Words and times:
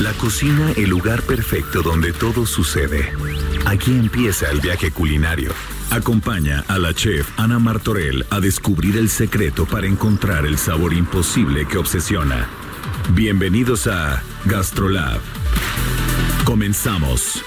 La 0.00 0.12
cocina, 0.12 0.72
el 0.76 0.90
lugar 0.90 1.22
perfecto 1.22 1.80
donde 1.80 2.12
todo 2.12 2.44
sucede. 2.44 3.14
Aquí 3.64 3.92
empieza 3.92 4.50
el 4.50 4.60
viaje 4.60 4.90
culinario. 4.90 5.52
Acompaña 5.90 6.64
a 6.68 6.78
la 6.78 6.92
chef 6.92 7.26
Ana 7.38 7.58
Martorell 7.58 8.26
a 8.28 8.40
descubrir 8.40 8.98
el 8.98 9.08
secreto 9.08 9.64
para 9.64 9.86
encontrar 9.86 10.44
el 10.44 10.58
sabor 10.58 10.92
imposible 10.92 11.66
que 11.66 11.78
obsesiona. 11.78 12.46
Bienvenidos 13.14 13.86
a 13.86 14.22
Gastrolab. 14.44 15.18
Comenzamos. 16.44 17.42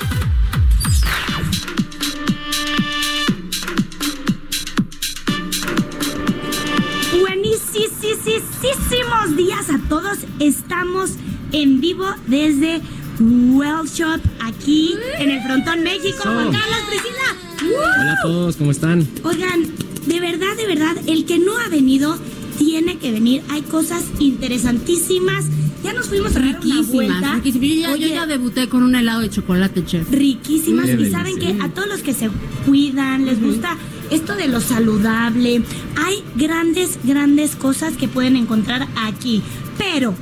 Buenísimos 7.21 9.38
días 9.38 9.70
a 9.70 9.77
todos. 9.88 10.18
Estamos 10.40 11.12
en 11.52 11.81
vivo 11.81 12.05
desde 12.27 12.82
Well 13.20 13.87
Shop 13.87 14.21
aquí 14.40 14.96
en 15.18 15.32
el 15.32 15.41
Frontón 15.41 15.84
México. 15.84 16.20
Juan 16.24 16.51
Carlos, 16.51 16.79
Priscila. 16.90 17.79
Hola 18.01 18.13
a 18.13 18.21
todos, 18.21 18.55
¿cómo 18.55 18.71
están? 18.71 19.07
Oigan, 19.24 19.63
de 20.05 20.20
verdad, 20.20 20.55
de 20.55 20.68
verdad, 20.68 20.96
el 21.07 21.26
que 21.26 21.40
no 21.40 21.57
ha 21.57 21.68
venido 21.70 22.18
tiene 22.57 22.98
que 22.98 23.12
venir. 23.12 23.41
Hay 23.49 23.62
cosas 23.62 24.04
interesantísimas. 24.20 25.46
Ya 25.84 25.93
nos 25.93 26.07
fuimos 26.07 26.35
a 26.35 26.40
dar 26.40 26.59
una 26.62 26.82
vuelta. 26.82 27.35
Riquísimas. 27.35 27.70
Yo 27.70 27.96
ya, 27.96 28.07
yo 28.07 28.07
ya 28.15 28.26
debuté 28.26 28.68
con 28.68 28.84
un 28.84 28.96
helado 28.96 29.21
de 29.21 29.29
chocolate, 29.29 29.85
chef. 29.85 30.09
riquísimas 30.12 30.87
Qué 30.87 31.02
y 31.02 31.09
saben 31.09 31.40
que 31.40 31.57
a 31.62 31.70
todos 31.70 31.87
los 31.87 32.02
que 32.02 32.13
se 32.13 32.29
cuidan, 32.65 33.26
les 33.26 33.41
gusta 33.41 33.77
esto 34.12 34.35
de 34.35 34.48
lo 34.48 34.59
saludable, 34.59 35.62
hay 35.96 36.24
grandes, 36.35 36.99
grandes 37.04 37.55
cosas 37.55 37.96
que 37.96 38.07
pueden 38.07 38.35
encontrar 38.35 38.87
aquí. 38.98 39.41
Pero 39.77 40.15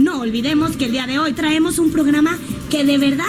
no 0.00 0.20
olvidemos 0.20 0.76
que 0.76 0.86
el 0.86 0.92
día 0.92 1.06
de 1.06 1.18
hoy 1.18 1.32
traemos 1.32 1.78
un 1.78 1.90
programa 1.90 2.38
que 2.70 2.84
de 2.84 2.98
verdad 2.98 3.24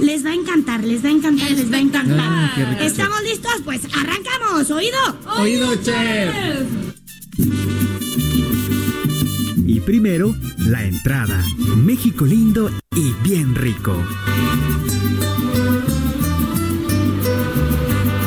les 0.00 0.24
va 0.24 0.30
a 0.30 0.34
encantar, 0.34 0.84
les 0.84 1.04
va 1.04 1.08
a 1.08 1.12
encantar, 1.12 1.50
les 1.50 1.72
va 1.72 1.76
a 1.76 1.80
encantar. 1.80 2.18
Ah. 2.20 2.78
¿Estamos 2.80 3.22
listos? 3.22 3.62
Pues 3.64 3.82
arrancamos, 3.94 4.70
oído. 4.70 4.98
Oído, 5.38 5.74
chef. 5.76 6.66
Y 9.66 9.80
primero, 9.80 10.34
la 10.58 10.84
entrada. 10.84 11.42
México 11.76 12.24
lindo 12.24 12.70
y 12.94 13.12
bien 13.26 13.54
rico. 13.54 13.96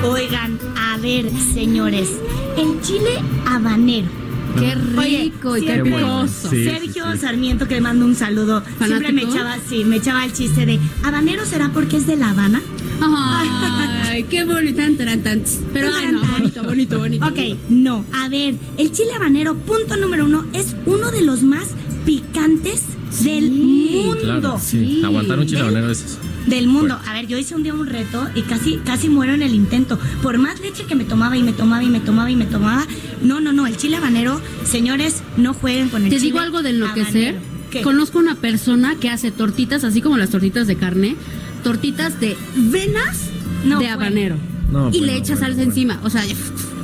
Oigan, 0.03 0.59
a 0.75 0.97
ver, 0.97 1.31
señores, 1.53 2.09
el 2.57 2.81
chile 2.81 3.19
habanero. 3.45 4.28
Qué 4.57 4.75
Oye, 4.97 5.23
rico 5.23 5.57
y 5.57 5.65
qué 5.65 5.79
picoso. 5.83 6.49
Sí, 6.49 6.63
Sergio 6.63 7.05
sí, 7.05 7.11
sí. 7.13 7.17
Sarmiento, 7.19 7.67
que 7.67 7.75
le 7.75 7.81
mando 7.81 8.05
un 8.05 8.15
saludo, 8.15 8.63
siempre 8.83 9.11
me 9.11 9.21
¿Fanático? 9.21 9.31
echaba, 9.33 9.57
sí, 9.69 9.83
me 9.85 9.95
echaba 9.97 10.25
el 10.25 10.33
chiste 10.33 10.65
de 10.65 10.79
¿habanero 11.03 11.45
será 11.45 11.69
porque 11.69 11.97
es 11.97 12.07
de 12.07 12.15
La 12.17 12.31
Habana? 12.31 12.61
Ay, 13.01 14.23
qué 14.29 14.43
bonito. 14.45 14.77
Tan, 14.81 14.95
tan, 14.97 15.21
tan. 15.23 15.43
Pero 15.73 15.89
ay, 15.95 16.11
no, 16.11 16.21
bonito, 16.21 16.63
bonito, 16.63 16.99
bonito. 16.99 17.25
Ok, 17.25 17.39
no. 17.69 18.05
A 18.13 18.27
ver, 18.29 18.55
el 18.77 18.91
chile 18.91 19.11
habanero, 19.15 19.55
punto 19.55 19.95
número 19.97 20.25
uno, 20.25 20.45
es 20.53 20.75
uno 20.85 21.11
de 21.11 21.21
los 21.21 21.43
más 21.43 21.67
picantes 22.05 22.83
del 23.23 23.51
mundo. 23.51 24.17
Claro, 24.21 24.59
sí. 24.61 25.01
Aguantar 25.03 25.39
un 25.39 25.45
chile 25.47 25.61
habanero 25.61 25.87
de 25.87 25.93
esos. 25.93 26.17
Del 26.47 26.67
mundo. 26.67 26.99
A 27.07 27.13
ver, 27.13 27.27
yo 27.27 27.37
hice 27.37 27.53
un 27.55 27.63
día 27.63 27.73
un 27.73 27.85
reto 27.85 28.27
y 28.35 28.41
casi, 28.43 28.77
casi 28.77 29.09
muero 29.09 29.33
en 29.33 29.41
el 29.43 29.53
intento. 29.53 29.99
Por 30.23 30.37
más 30.37 30.59
leche 30.59 30.85
que 30.85 30.95
me 30.95 31.03
tomaba 31.03 31.37
y 31.37 31.43
me 31.43 31.53
tomaba 31.53 31.83
y 31.83 31.89
me 31.89 31.99
tomaba 31.99 32.31
y 32.31 32.35
me 32.35 32.45
tomaba. 32.45 32.85
No, 33.21 33.39
no, 33.39 33.53
no. 33.53 33.67
El 33.67 33.77
chile 33.77 33.97
habanero, 33.97 34.41
señores, 34.65 35.21
no 35.37 35.53
jueguen 35.53 35.89
con 35.89 36.03
el 36.03 36.09
Te 36.09 36.15
chile 36.15 36.25
digo 36.27 36.39
algo 36.39 36.61
de 36.63 36.71
enloquecer. 36.71 37.35
habanero. 37.35 37.39
¿Qué? 37.69 37.81
Conozco 37.81 38.17
una 38.17 38.33
persona 38.35 38.95
que 38.99 39.09
hace 39.09 39.29
tortitas, 39.31 39.83
así 39.83 40.01
como 40.01 40.17
las 40.17 40.31
tortitas 40.31 40.65
de 40.65 40.75
carne, 40.75 41.15
tortitas 41.63 42.19
de 42.19 42.35
venas 42.55 43.19
No, 43.63 43.79
de 43.79 43.87
habanero. 43.89 44.37
No, 44.71 44.87
y 44.89 44.99
bueno, 44.99 45.05
le 45.05 45.17
echa 45.17 45.33
bueno, 45.33 45.39
salsa 45.41 45.55
bueno. 45.57 45.71
encima. 45.71 45.99
O 46.03 46.09
sea, 46.09 46.23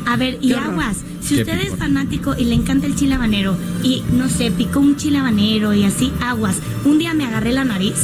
A 0.05 0.15
ver, 0.17 0.37
y 0.41 0.53
aguas. 0.53 0.97
Si 1.21 1.33
Qué 1.35 1.41
usted 1.41 1.59
es 1.61 1.75
fanático 1.75 2.35
y 2.37 2.45
le 2.45 2.53
encanta 2.53 2.85
el 2.85 2.95
chile 2.95 3.15
habanero 3.15 3.57
y 3.81 4.03
no 4.13 4.29
sé, 4.29 4.51
picó 4.51 4.79
un 4.79 4.95
chile 4.95 5.17
habanero 5.17 5.73
y 5.73 5.83
así, 5.83 6.11
aguas. 6.21 6.57
Un 6.83 6.99
día 6.99 7.15
me 7.15 7.25
agarré 7.25 7.51
la 7.51 7.63
nariz. 7.63 7.95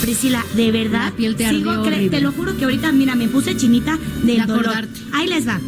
Priscila, 0.00 0.44
de 0.54 0.70
verdad. 0.72 1.06
La 1.10 1.16
piel 1.16 1.36
te 1.36 1.48
sigo 1.48 1.70
ardió. 1.70 2.10
Te 2.10 2.20
lo 2.20 2.32
juro 2.32 2.56
que 2.56 2.64
ahorita, 2.64 2.92
mira, 2.92 3.14
me 3.14 3.28
puse 3.28 3.56
chinita 3.56 3.98
del 4.22 4.36
De 4.38 4.42
dolor. 4.46 4.60
acordarte. 4.66 5.00
Ahí 5.12 5.28
les 5.28 5.46
va. 5.48 5.60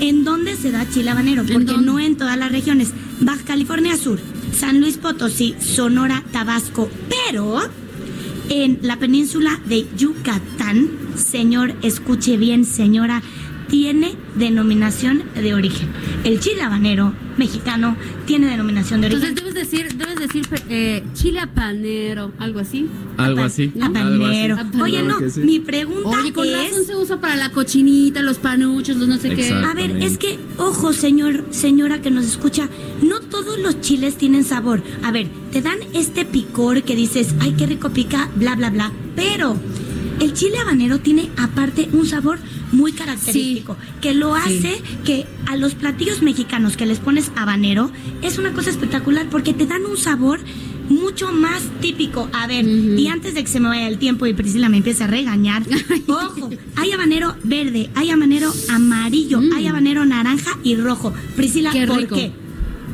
¿En 0.00 0.24
dónde 0.24 0.56
se 0.56 0.70
da 0.70 0.88
chile 0.88 1.10
habanero? 1.10 1.44
Porque 1.44 1.76
no 1.78 1.98
en 1.98 2.16
todas 2.16 2.36
las 2.38 2.50
regiones. 2.52 2.92
Baja 3.20 3.42
California 3.44 3.96
Sur, 3.96 4.18
San 4.58 4.80
Luis 4.80 4.96
Potosí, 4.96 5.54
Sonora, 5.60 6.22
Tabasco, 6.32 6.90
pero 7.08 7.60
en 8.48 8.80
la 8.82 8.98
península 8.98 9.60
de 9.66 9.86
Yucatán, 9.96 10.90
señor, 11.16 11.74
escuche 11.82 12.36
bien, 12.36 12.64
señora, 12.64 13.22
tiene 13.72 14.16
denominación 14.34 15.22
de 15.34 15.54
origen. 15.54 15.88
El 16.24 16.40
chile 16.40 16.60
habanero 16.60 17.14
mexicano 17.38 17.96
tiene 18.26 18.48
denominación 18.48 19.00
de 19.00 19.06
origen. 19.06 19.30
Entonces 19.30 19.54
debes 19.54 19.70
decir, 19.70 19.96
debes 19.96 20.16
decir 20.16 20.46
eh, 20.68 21.02
chile 21.14 21.40
habanero, 21.40 22.32
algo 22.38 22.60
así. 22.60 22.86
Algo 23.16 23.40
así. 23.40 23.72
¿no? 23.74 23.90
Oye, 24.82 25.02
no, 25.02 25.18
sí. 25.26 25.40
mi 25.40 25.58
pregunta 25.58 26.10
Oye, 26.10 26.34
con 26.34 26.46
es... 26.46 26.52
razón 26.52 26.84
se 26.84 26.96
usa 26.96 27.18
para 27.18 27.34
la 27.36 27.48
cochinita, 27.48 28.20
los 28.20 28.36
panuchos, 28.36 28.98
los 28.98 29.08
no 29.08 29.16
sé 29.16 29.34
qué. 29.34 29.50
A 29.54 29.72
ver, 29.72 29.96
es 30.02 30.18
que, 30.18 30.38
ojo, 30.58 30.92
señor, 30.92 31.46
señora 31.48 32.02
que 32.02 32.10
nos 32.10 32.26
escucha, 32.26 32.68
no 33.00 33.20
todos 33.20 33.58
los 33.58 33.80
chiles 33.80 34.18
tienen 34.18 34.44
sabor. 34.44 34.82
A 35.02 35.12
ver, 35.12 35.28
te 35.50 35.62
dan 35.62 35.78
este 35.94 36.26
picor 36.26 36.82
que 36.82 36.94
dices, 36.94 37.34
ay, 37.40 37.54
qué 37.56 37.64
rico 37.64 37.88
pica, 37.88 38.28
bla, 38.36 38.54
bla, 38.54 38.68
bla. 38.68 38.92
Pero 39.16 39.56
el 40.20 40.34
chile 40.34 40.58
habanero 40.58 41.00
tiene 41.00 41.30
aparte 41.38 41.88
un 41.94 42.04
sabor 42.04 42.38
muy 42.72 42.92
característico, 42.92 43.76
que 44.00 44.14
lo 44.14 44.34
hace 44.34 44.80
que 45.04 45.26
a 45.46 45.56
los 45.56 45.74
platillos 45.74 46.22
mexicanos 46.22 46.76
que 46.76 46.86
les 46.86 46.98
pones 46.98 47.30
habanero 47.36 47.90
es 48.22 48.38
una 48.38 48.52
cosa 48.52 48.70
espectacular 48.70 49.28
porque 49.30 49.52
te 49.52 49.66
dan 49.66 49.84
un 49.86 49.96
sabor 49.96 50.40
mucho 50.88 51.32
más 51.32 51.62
típico. 51.80 52.28
A 52.32 52.46
ver, 52.46 52.66
y 52.66 53.06
antes 53.08 53.34
de 53.34 53.42
que 53.44 53.48
se 53.50 53.60
me 53.60 53.68
vaya 53.68 53.88
el 53.88 53.98
tiempo 53.98 54.26
y 54.26 54.34
Priscila 54.34 54.68
me 54.68 54.78
empiece 54.78 55.04
a 55.04 55.06
regañar, 55.06 55.62
ojo, 56.08 56.50
hay 56.76 56.92
habanero 56.92 57.34
verde, 57.44 57.88
hay 57.94 58.10
habanero 58.10 58.52
amarillo, 58.68 59.40
Mm. 59.40 59.52
hay 59.54 59.66
habanero 59.66 60.04
naranja 60.04 60.58
y 60.64 60.76
rojo. 60.76 61.12
Priscila, 61.36 61.70
Qué 61.72 61.86
¿por 61.86 61.98
rico. 61.98 62.14
qué? 62.16 62.32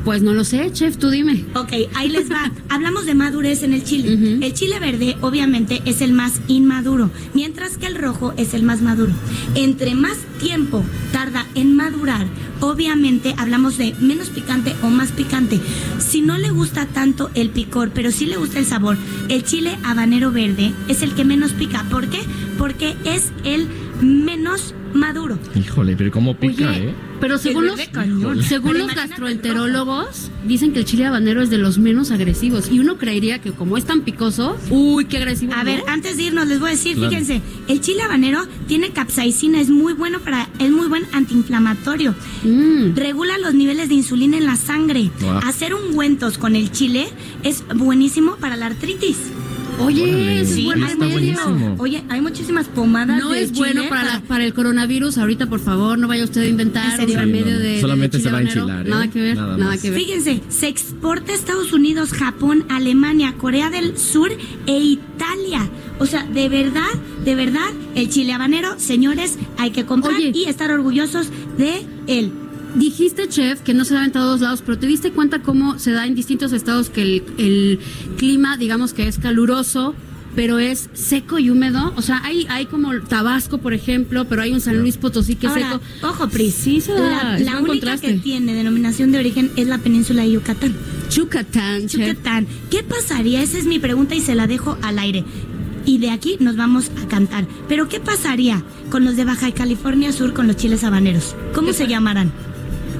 Pues 0.05 0.21
no 0.21 0.33
lo 0.33 0.43
sé, 0.43 0.71
chef, 0.71 0.97
tú 0.97 1.09
dime. 1.09 1.45
Ok, 1.55 1.73
ahí 1.95 2.09
les 2.09 2.31
va. 2.31 2.51
Hablamos 2.69 3.05
de 3.05 3.15
madurez 3.15 3.63
en 3.63 3.73
el 3.73 3.83
chile. 3.83 4.39
El 4.41 4.53
chile 4.53 4.79
verde 4.79 5.17
obviamente 5.21 5.81
es 5.85 6.01
el 6.01 6.13
más 6.13 6.39
inmaduro, 6.47 7.11
mientras 7.33 7.77
que 7.77 7.87
el 7.87 7.95
rojo 7.95 8.33
es 8.37 8.53
el 8.53 8.63
más 8.63 8.81
maduro. 8.81 9.11
Entre 9.55 9.95
más 9.95 10.17
tiempo 10.39 10.83
tarda 11.11 11.45
en 11.55 11.75
madurar, 11.75 12.27
obviamente 12.61 13.35
hablamos 13.37 13.77
de 13.77 13.93
menos 13.99 14.29
picante 14.29 14.73
o 14.83 14.87
más 14.87 15.11
picante. 15.11 15.59
Si 15.99 16.21
no 16.21 16.37
le 16.37 16.49
gusta 16.49 16.85
tanto 16.85 17.29
el 17.33 17.49
picor, 17.49 17.91
pero 17.93 18.11
sí 18.11 18.25
le 18.25 18.37
gusta 18.37 18.59
el 18.59 18.65
sabor, 18.65 18.97
el 19.27 19.43
chile 19.43 19.77
habanero 19.83 20.31
verde 20.31 20.73
es 20.87 21.01
el 21.01 21.13
que 21.13 21.25
menos 21.25 21.53
pica. 21.53 21.85
¿Por 21.89 22.07
qué? 22.07 22.19
Porque 22.57 22.95
es 23.03 23.31
el 23.43 23.67
menos 24.01 24.73
maduro. 24.93 25.37
Híjole, 25.55 25.95
pero 25.95 26.11
cómo 26.11 26.35
pica, 26.35 26.69
Oye, 26.71 26.89
¿eh? 26.89 26.93
pero 27.19 27.37
según 27.37 27.67
los, 27.67 27.79
cañón. 27.89 28.41
según 28.43 28.71
Pero 28.73 28.85
los 28.87 28.95
gastroenterólogos, 28.95 30.31
dicen 30.47 30.73
que 30.73 30.79
el 30.79 30.85
chile 30.85 31.05
habanero 31.05 31.41
es 31.41 31.49
de 31.49 31.57
los 31.57 31.77
menos 31.77 32.11
agresivos. 32.11 32.69
Y 32.71 32.79
uno 32.79 32.97
creería 32.97 33.39
que 33.39 33.51
como 33.51 33.77
es 33.77 33.85
tan 33.85 34.01
picoso, 34.01 34.57
uy, 34.69 35.05
qué 35.05 35.17
agresivo. 35.17 35.53
A 35.53 35.57
¿no? 35.59 35.65
ver, 35.65 35.83
antes 35.87 36.17
de 36.17 36.23
irnos 36.23 36.47
les 36.47 36.59
voy 36.59 36.69
a 36.69 36.71
decir, 36.71 36.95
Claro. 36.95 37.09
fíjense, 37.11 37.41
el 37.67 37.81
chile 37.81 38.01
habanero 38.01 38.47
tiene 38.67 38.91
capsaicina, 38.91 39.59
es 39.61 39.69
muy 39.69 39.93
bueno 39.93 40.19
para, 40.19 40.49
es 40.59 40.71
muy 40.71 40.87
buen 40.87 41.03
antiinflamatorio. 41.11 42.15
Mm. 42.43 42.95
Regula 42.95 43.37
los 43.37 43.53
niveles 43.53 43.89
de 43.89 43.95
insulina 43.95 44.37
en 44.37 44.45
la 44.45 44.55
sangre. 44.55 45.11
Wow. 45.21 45.39
Hacer 45.45 45.73
ungüentos 45.75 46.37
con 46.37 46.55
el 46.55 46.71
chile 46.71 47.07
es 47.43 47.63
buenísimo 47.75 48.37
para 48.37 48.55
la 48.55 48.67
artritis. 48.67 49.17
Oye, 49.79 50.41
es 50.41 50.49
Sí, 50.55 50.65
buen 50.65 50.81
remedio. 50.81 51.11
buenísimo. 51.13 51.75
Oye, 51.79 52.03
hay 52.09 52.21
muchísimas 52.21 52.67
pomadas 52.67 53.17
No 53.21 53.29
de 53.31 53.43
es 53.43 53.51
bueno 53.53 53.81
chile 53.81 53.89
para, 53.89 54.03
la- 54.15 54.21
para 54.21 54.43
el 54.45 54.53
coronavirus. 54.53 55.17
Ahorita, 55.17 55.47
por 55.47 55.59
favor, 55.59 55.97
no 55.97 56.07
vaya 56.07 56.23
usted 56.25 56.41
a 56.41 56.45
¿En 56.45 56.51
inventar 56.51 56.99
un 56.99 57.07
remedio 57.13 57.53
no, 57.53 57.59
de. 57.59 57.81
Solamente 57.81 58.17
chile 58.17 58.29
se 58.29 58.33
va 58.33 58.39
a 58.39 58.41
enchilar, 58.41 58.85
¿eh? 58.87 58.89
Nada 58.89 59.07
que 59.09 59.21
ver, 59.21 59.37
Nada 59.37 59.77
que 59.77 59.89
ver. 59.89 59.99
Fíjense, 59.99 60.41
se 60.49 60.67
exporta 60.67 61.31
a 61.31 61.35
Estados 61.35 61.71
Unidos, 61.73 62.11
Japón, 62.11 62.65
Alemania, 62.69 63.35
Corea 63.37 63.69
del 63.69 63.97
Sur 63.97 64.31
e 64.67 64.77
Italia. 64.79 65.69
O 65.99 66.05
sea, 66.05 66.23
de 66.23 66.49
verdad, 66.49 66.87
de 67.25 67.35
verdad, 67.35 67.69
el 67.95 68.09
chile 68.09 68.33
habanero, 68.33 68.79
señores, 68.79 69.37
hay 69.57 69.71
que 69.71 69.85
comprar 69.85 70.15
Oye. 70.15 70.31
y 70.33 70.45
estar 70.45 70.71
orgullosos 70.71 71.27
de 71.57 71.85
él. 72.07 72.31
Dijiste, 72.75 73.27
chef, 73.27 73.61
que 73.61 73.73
no 73.73 73.83
se 73.85 73.93
da 73.95 74.05
en 74.05 74.11
todos 74.11 74.41
lados, 74.41 74.61
pero 74.65 74.77
¿te 74.77 74.85
diste 74.87 75.11
cuenta 75.11 75.41
cómo 75.41 75.79
se 75.79 75.91
da 75.91 76.05
en 76.05 76.15
distintos 76.15 76.51
estados 76.53 76.89
que 76.89 77.01
el, 77.01 77.23
el 77.37 77.79
clima, 78.17 78.57
digamos 78.57 78.93
que 78.93 79.07
es 79.07 79.17
caluroso, 79.17 79.95
pero 80.35 80.59
es 80.59 80.89
seco 80.93 81.39
y 81.39 81.49
húmedo? 81.49 81.93
O 81.97 82.01
sea, 82.03 82.21
hay, 82.23 82.45
hay 82.49 82.67
como 82.67 82.93
Tabasco, 83.01 83.57
por 83.57 83.73
ejemplo, 83.73 84.25
pero 84.29 84.43
hay 84.43 84.53
un 84.53 84.61
San 84.61 84.79
Luis 84.79 84.97
Potosí 84.97 85.35
que 85.35 85.47
es 85.47 85.53
seco. 85.53 85.81
ojo, 86.03 86.27
Pris, 86.29 86.53
Sí, 86.53 86.79
se 86.79 86.93
da, 86.93 86.99
la, 87.09 87.39
la 87.39 87.51
única 87.57 87.67
contraste. 87.67 88.07
que 88.07 88.13
tiene 88.19 88.53
denominación 88.53 89.11
de 89.11 89.17
origen 89.19 89.51
es 89.55 89.67
la 89.67 89.79
península 89.79 90.21
de 90.21 90.31
Yucatán. 90.33 90.75
Yucatán, 91.11 91.87
chef. 91.87 92.07
Yucatán. 92.07 92.47
¿Qué 92.69 92.83
pasaría? 92.83 93.41
Esa 93.41 93.57
es 93.57 93.65
mi 93.65 93.79
pregunta 93.79 94.13
y 94.13 94.21
se 94.21 94.35
la 94.35 94.45
dejo 94.45 94.77
al 94.83 94.99
aire. 94.99 95.23
Y 95.85 95.97
de 95.97 96.11
aquí 96.11 96.37
nos 96.39 96.55
vamos 96.55 96.91
a 97.03 97.07
cantar. 97.07 97.47
Pero 97.67 97.89
¿qué 97.89 97.99
pasaría 97.99 98.61
con 98.91 99.05
los 99.05 99.15
de 99.15 99.25
Baja 99.25 99.51
California 99.53 100.11
Sur 100.11 100.33
con 100.33 100.45
los 100.45 100.55
chiles 100.55 100.83
habaneros? 100.83 101.35
¿Cómo 101.55 101.73
se 101.73 101.87
llamarán? 101.87 102.31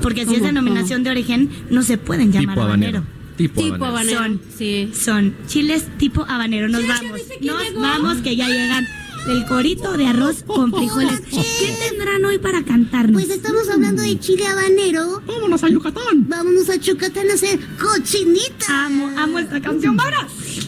Porque 0.02 0.26
si 0.26 0.36
es 0.36 0.42
denominación 0.42 1.04
de 1.04 1.10
origen, 1.12 1.50
no 1.70 1.84
se 1.84 1.98
pueden 1.98 2.32
llamar 2.32 2.56
Tipo 2.56 2.62
habanero. 2.66 2.98
habanero. 3.00 3.20
Tipo, 3.38 3.62
Tipo 3.62 3.86
habanero. 3.86 4.20
habanero. 4.20 4.40
Son, 4.42 4.58
Sí. 4.58 4.92
son 4.94 5.36
chiles 5.48 5.86
tipo 5.98 6.26
habanero. 6.28 6.68
Nos 6.68 6.86
vamos. 6.88 7.12
Nos 7.42 7.64
llegó. 7.64 7.82
vamos 7.82 8.18
que 8.18 8.36
ya 8.36 8.48
llegan 8.48 8.86
el 9.30 9.46
corito 9.46 9.96
de 9.98 10.08
arroz 10.08 10.44
con 10.46 10.74
frijoles. 10.74 11.22
¿Qué 11.30 11.76
tendrán 11.90 12.24
hoy 12.26 12.38
para 12.40 12.64
cantarnos? 12.64 13.22
Pues 13.22 13.30
estamos 13.36 13.70
hablando 13.70 14.02
de 14.02 14.20
chile 14.20 14.46
habanero. 14.48 15.22
Vámonos 15.26 15.64
a 15.64 15.70
Yucatán. 15.70 16.28
Vámonos 16.28 16.70
a 16.70 16.76
Yucatán 16.76 17.30
a 17.30 17.34
hacer 17.34 17.60
cochinita. 17.80 18.86
amo, 18.86 19.10
amo 19.18 19.40
esta 19.40 19.62
canción. 19.62 19.96
¡Vámonos! 19.96 20.59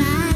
Hay 0.00 0.33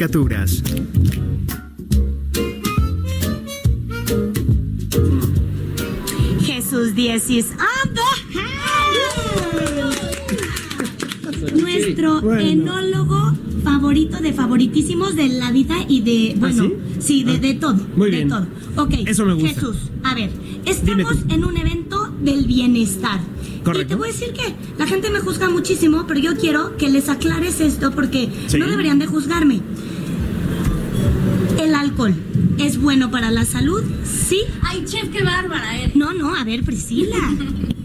caricaturas. 0.00 0.62
Jesús 6.42 6.94
10 6.94 7.30
is 7.30 7.46
on 7.50 7.94
the 7.94 8.00
house. 8.38 8.50
Nuestro 11.52 12.32
enólogo 12.38 13.32
favorito 13.64 14.18
de 14.18 14.32
favoritísimos 14.32 15.16
de 15.16 15.28
la 15.28 15.50
vida 15.52 15.76
y 15.88 16.00
de, 16.02 16.34
bueno, 16.38 16.70
sí, 16.98 17.24
de, 17.24 17.38
de 17.38 17.54
todo. 17.54 17.76
¿Ah, 17.78 17.86
Muy 17.96 18.10
de 18.10 18.16
bien. 18.18 18.28
todo. 18.28 18.46
Ok. 18.76 18.94
Eso 19.06 19.24
me 19.26 19.34
gusta. 19.34 19.48
Jesús, 19.48 19.76
a 20.04 20.14
ver, 20.14 20.30
estamos 20.64 21.16
en 21.28 21.44
un 21.44 21.56
evento 21.56 22.12
del 22.22 22.44
bienestar. 22.46 23.20
Correcto. 23.64 23.82
Y 23.82 23.86
te 23.88 23.94
voy 23.96 24.08
a 24.08 24.12
decir 24.12 24.32
que 24.32 24.54
la 24.78 24.86
gente 24.86 25.10
me 25.10 25.20
juzga 25.20 25.50
muchísimo, 25.50 26.04
pero 26.06 26.20
yo 26.20 26.34
quiero 26.36 26.76
que 26.78 26.88
les 26.88 27.08
aclares 27.10 27.60
esto 27.60 27.90
porque 27.92 28.30
Sí. 28.46 28.58
no 28.58 28.66
deberían 28.66 28.98
de 28.98 29.06
juzgarme. 29.06 29.60
Alcohol 31.90 32.14
es 32.58 32.80
bueno 32.80 33.10
para 33.10 33.30
la 33.30 33.44
salud, 33.44 33.82
sí. 34.04 34.42
Ay, 34.62 34.84
chef, 34.84 35.08
qué 35.10 35.22
bárbara 35.24 35.76
eres. 35.76 35.96
No, 35.96 36.12
no, 36.14 36.34
a 36.34 36.44
ver, 36.44 36.62
Priscila. 36.62 37.16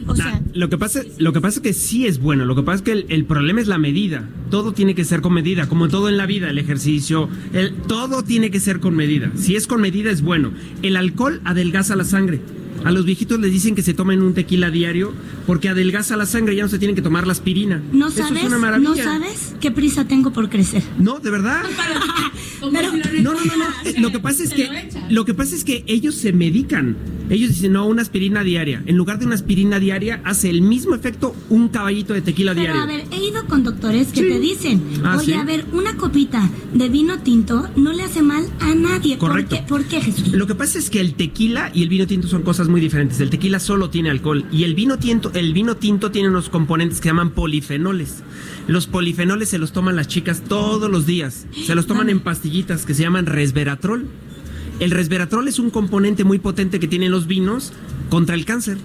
O 0.07 0.13
Nah, 0.13 0.23
sea, 0.23 0.41
lo 0.53 0.69
que 0.69 0.77
pasa, 0.77 1.01
lo 1.17 1.33
que 1.33 1.41
pasa 1.41 1.57
es 1.59 1.63
que 1.63 1.73
sí 1.73 2.05
es 2.05 2.19
bueno. 2.19 2.45
Lo 2.45 2.55
que 2.55 2.61
pasa 2.61 2.75
es 2.77 2.81
que 2.83 2.91
el, 2.91 3.05
el 3.09 3.25
problema 3.25 3.61
es 3.61 3.67
la 3.67 3.79
medida. 3.79 4.29
Todo 4.51 4.73
tiene 4.73 4.93
que 4.93 5.03
ser 5.03 5.21
con 5.21 5.33
medida, 5.33 5.67
como 5.67 5.87
todo 5.87 6.07
en 6.09 6.17
la 6.17 6.27
vida, 6.27 6.51
el 6.51 6.59
ejercicio, 6.59 7.27
el, 7.53 7.73
todo 7.73 8.21
tiene 8.23 8.51
que 8.51 8.59
ser 8.59 8.79
con 8.79 8.95
medida. 8.95 9.31
Si 9.35 9.55
es 9.55 9.65
con 9.65 9.81
medida 9.81 10.11
es 10.11 10.21
bueno. 10.21 10.51
El 10.83 10.97
alcohol 10.97 11.41
adelgaza 11.43 11.95
la 11.95 12.03
sangre. 12.05 12.39
A 12.85 12.91
los 12.91 13.03
viejitos 13.05 13.39
les 13.39 13.51
dicen 13.51 13.75
que 13.75 13.81
se 13.81 13.93
tomen 13.93 14.21
un 14.21 14.33
tequila 14.33 14.69
diario 14.71 15.11
porque 15.47 15.69
adelgaza 15.69 16.15
la 16.15 16.25
sangre, 16.25 16.55
ya 16.55 16.63
no 16.63 16.69
se 16.69 16.77
tienen 16.79 16.95
que 16.95 17.01
tomar 17.01 17.25
la 17.25 17.33
aspirina. 17.33 17.81
¿No 17.91 18.07
Eso 18.07 18.19
sabes? 18.19 18.43
es 18.43 18.47
una 18.47 18.59
maravilla. 18.59 18.89
¿No 18.89 18.95
sabes 19.03 19.55
qué 19.59 19.71
prisa 19.71 20.05
tengo 20.07 20.31
por 20.31 20.49
crecer? 20.49 20.83
No, 20.99 21.19
de 21.19 21.31
verdad. 21.31 21.63
Pero- 22.71 22.91
No, 23.21 23.33
no, 23.33 23.39
no, 23.43 23.55
no. 23.57 23.99
Lo 23.99 24.11
que 24.11 24.19
pasa 24.19 24.43
es 24.43 24.53
que 24.53 24.69
lo 25.09 25.25
que 25.25 25.33
pasa 25.33 25.55
es 25.55 25.63
que 25.63 25.83
ellos 25.87 26.15
se 26.15 26.31
medican. 26.31 26.95
Ellos 27.29 27.49
dicen, 27.49 27.73
"No, 27.73 27.85
una 27.87 28.01
aspirina 28.01 28.43
diaria." 28.43 28.83
En 28.85 28.97
lugar 28.97 29.19
de 29.19 29.25
una 29.25 29.35
aspirina 29.35 29.79
diaria 29.79 30.21
hace 30.23 30.49
el 30.49 30.61
mismo 30.61 30.95
efecto 30.95 31.35
un 31.49 31.69
caballito 31.69 32.13
de 32.13 32.21
tequila 32.21 32.53
Pero 32.53 32.73
diario. 32.73 32.81
a 32.81 32.85
ver, 32.85 33.05
he 33.11 33.23
ido 33.27 33.45
con 33.47 33.63
doctores 33.63 34.09
que 34.09 34.21
Sí. 34.21 34.27
te 34.29 34.39
dicen, 34.39 34.81
Ah, 35.03 35.17
oye, 35.17 35.25
¿sí? 35.25 35.33
a 35.33 35.43
ver, 35.43 35.65
una 35.73 35.95
copita 35.97 36.49
de 36.73 36.89
vino 36.89 37.19
tinto 37.19 37.67
no 37.75 37.93
le 37.93 38.03
hace 38.03 38.21
mal 38.21 38.45
a 38.59 38.73
nadie. 38.75 39.17
Correcto. 39.17 39.55
¿Por 39.67 39.83
qué, 39.83 39.85
¿Por 39.95 40.01
qué, 40.01 40.01
Jesús? 40.01 40.33
Lo 40.33 40.47
que 40.47 40.55
pasa 40.55 40.77
es 40.79 40.89
que 40.89 40.99
el 41.01 41.13
tequila 41.15 41.71
y 41.73 41.83
el 41.83 41.89
vino 41.89 42.07
tinto 42.07 42.27
son 42.27 42.43
cosas 42.43 42.67
muy 42.67 42.81
diferentes. 42.81 43.19
El 43.19 43.29
tequila 43.29 43.59
solo 43.59 43.89
tiene 43.89 44.09
alcohol 44.09 44.45
y 44.51 44.63
el 44.63 44.75
vino 44.75 44.97
tinto, 44.99 45.31
el 45.33 45.53
vino 45.53 45.75
tinto 45.77 46.11
tiene 46.11 46.29
unos 46.29 46.49
componentes 46.49 46.99
que 46.99 47.03
se 47.03 47.09
llaman 47.09 47.31
polifenoles. 47.31 48.23
Los 48.67 48.87
polifenoles 48.87 49.49
se 49.49 49.57
los 49.59 49.71
toman 49.71 49.95
las 49.95 50.07
chicas 50.07 50.41
todos 50.47 50.89
los 50.89 51.05
días. 51.05 51.45
Se 51.65 51.75
los 51.75 51.85
toman 51.87 52.09
en 52.09 52.19
pastillitas 52.19 52.85
que 52.85 52.93
se 52.93 53.03
llaman 53.03 53.25
resveratrol. 53.25 54.07
El 54.79 54.91
resveratrol 54.91 55.47
es 55.47 55.59
un 55.59 55.69
componente 55.69 56.23
muy 56.23 56.39
potente 56.39 56.79
que 56.79 56.87
tienen 56.87 57.11
los 57.11 57.27
vinos 57.27 57.71
contra 58.09 58.35
el 58.35 58.45
cáncer. 58.45 58.77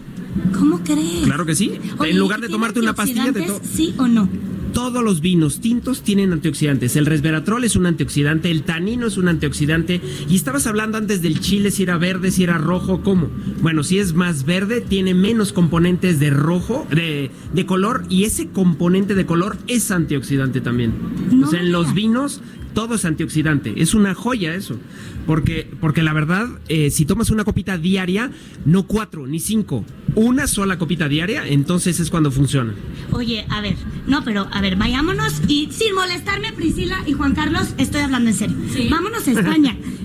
¿Cómo 0.56 0.80
crees? 0.84 1.24
Claro 1.24 1.44
que 1.44 1.54
sí. 1.54 1.72
Oye, 1.98 2.12
en 2.12 2.18
lugar 2.18 2.38
¿y 2.38 2.42
de 2.42 2.48
tomarte 2.48 2.80
una 2.80 2.94
pastilla 2.94 3.32
de 3.32 3.32
todo. 3.32 3.56
antioxidantes, 3.56 3.76
¿Sí 3.76 3.94
o 3.98 4.06
no? 4.06 4.28
Todos 4.72 5.02
los 5.02 5.20
vinos 5.20 5.58
tintos 5.58 6.02
tienen 6.02 6.32
antioxidantes. 6.32 6.94
El 6.94 7.06
resveratrol 7.06 7.64
es 7.64 7.74
un 7.74 7.86
antioxidante, 7.86 8.52
el 8.52 8.62
tanino 8.62 9.08
es 9.08 9.16
un 9.16 9.26
antioxidante. 9.26 10.00
Y 10.28 10.36
estabas 10.36 10.68
hablando 10.68 10.96
antes 10.96 11.22
del 11.22 11.40
chile, 11.40 11.72
si 11.72 11.82
era 11.82 11.98
verde, 11.98 12.30
si 12.30 12.44
era 12.44 12.56
rojo, 12.56 13.02
¿cómo? 13.02 13.28
Bueno, 13.62 13.82
si 13.82 13.98
es 13.98 14.14
más 14.14 14.44
verde, 14.44 14.80
tiene 14.80 15.12
menos 15.12 15.52
componentes 15.52 16.20
de 16.20 16.30
rojo, 16.30 16.86
de, 16.88 17.32
de 17.52 17.66
color, 17.66 18.04
y 18.08 18.24
ese 18.24 18.50
componente 18.50 19.16
de 19.16 19.26
color 19.26 19.58
es 19.66 19.90
antioxidante 19.90 20.60
también. 20.60 20.92
No 21.32 21.48
o 21.48 21.50
sea, 21.50 21.60
en 21.60 21.72
los 21.72 21.92
vinos 21.92 22.40
todo 22.74 22.94
es 22.94 23.04
antioxidante. 23.04 23.74
Es 23.76 23.94
una 23.94 24.14
joya 24.14 24.54
eso. 24.54 24.78
Porque, 25.26 25.70
porque 25.80 26.02
la 26.02 26.12
verdad, 26.12 26.48
eh, 26.68 26.90
si 26.90 27.04
tomas 27.04 27.30
una 27.30 27.44
copita 27.44 27.78
diaria, 27.78 28.30
no 28.64 28.86
cuatro 28.86 29.26
ni 29.26 29.38
cinco, 29.38 29.84
una 30.14 30.46
sola 30.46 30.78
copita 30.78 31.08
diaria, 31.08 31.46
entonces 31.46 32.00
es 32.00 32.10
cuando 32.10 32.30
funciona. 32.30 32.74
Oye, 33.12 33.46
a 33.48 33.60
ver, 33.60 33.76
no, 34.06 34.24
pero 34.24 34.48
a 34.50 34.60
ver, 34.60 34.76
vayámonos 34.76 35.42
y 35.46 35.68
sin 35.70 35.94
molestarme, 35.94 36.52
Priscila 36.52 37.02
y 37.06 37.12
Juan 37.12 37.34
Carlos, 37.34 37.74
estoy 37.78 38.00
hablando 38.00 38.30
en 38.30 38.36
serio. 38.36 38.56
Vámonos 38.90 39.28
a 39.28 39.30
España. 39.30 39.76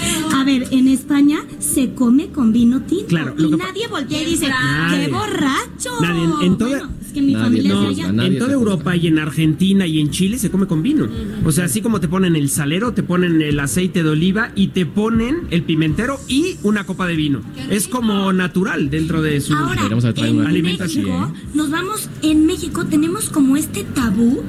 Es- 0.00 0.34
a 0.34 0.44
ver, 0.44 0.68
en 0.70 0.88
España 0.88 1.38
se 1.58 1.94
come 1.94 2.28
con 2.28 2.52
vino 2.52 2.82
tinto 2.82 3.06
Claro, 3.08 3.34
y 3.38 3.48
nadie 3.50 3.88
voltea 3.88 4.22
y 4.22 4.24
dice, 4.26 4.48
Nadie. 4.48 5.06
¡qué 5.06 5.12
borracho! 5.12 5.90
Nadie, 6.00 6.24
en- 6.24 6.42
en 6.52 6.58
toda- 6.58 6.70
Bueno, 6.78 6.90
es 7.04 7.12
que 7.12 7.22
mi 7.22 7.32
Nadie, 7.32 7.44
familia 7.44 7.74
no, 7.74 7.90
es 7.90 7.98
allá. 7.98 8.26
En 8.26 8.38
toda 8.38 8.52
Europa 8.52 8.96
y 8.96 9.06
en 9.06 9.18
Argentina 9.18 9.86
y 9.86 10.00
en 10.00 10.10
Chile 10.10 10.38
se 10.38 10.50
come 10.50 10.66
con 10.66 10.82
vino. 10.82 11.08
O 11.44 11.52
sea, 11.52 11.64
así 11.64 11.80
como 11.80 12.00
te 12.00 12.08
ponen 12.08 12.36
el 12.36 12.48
salero, 12.50 12.92
te 12.92 13.02
ponen 13.02 13.40
el 13.42 13.58
aceite 13.58 14.02
de 14.02 14.08
oliva 14.10 14.52
y 14.54 14.68
te 14.68 14.86
ponen 14.86 15.42
el 15.50 15.62
pimentero 15.62 16.18
y 16.28 16.56
una 16.62 16.84
copa 16.84 17.06
de 17.06 17.16
vino. 17.16 17.40
Es 17.70 17.88
como 17.88 18.32
natural 18.32 18.90
dentro 18.90 19.22
de 19.22 19.40
su 19.40 19.54
Ahora, 19.54 19.74
Deberíamos 19.76 20.04
de 20.04 20.12
traer 20.12 20.30
en 20.30 20.38
una 20.40 20.48
alimentación. 20.48 21.04
México, 21.06 21.32
nos 21.54 21.70
vamos, 21.70 22.08
en 22.22 22.46
México 22.46 22.84
tenemos 22.84 23.30
como 23.30 23.56
este 23.56 23.84
tabú 23.84 24.42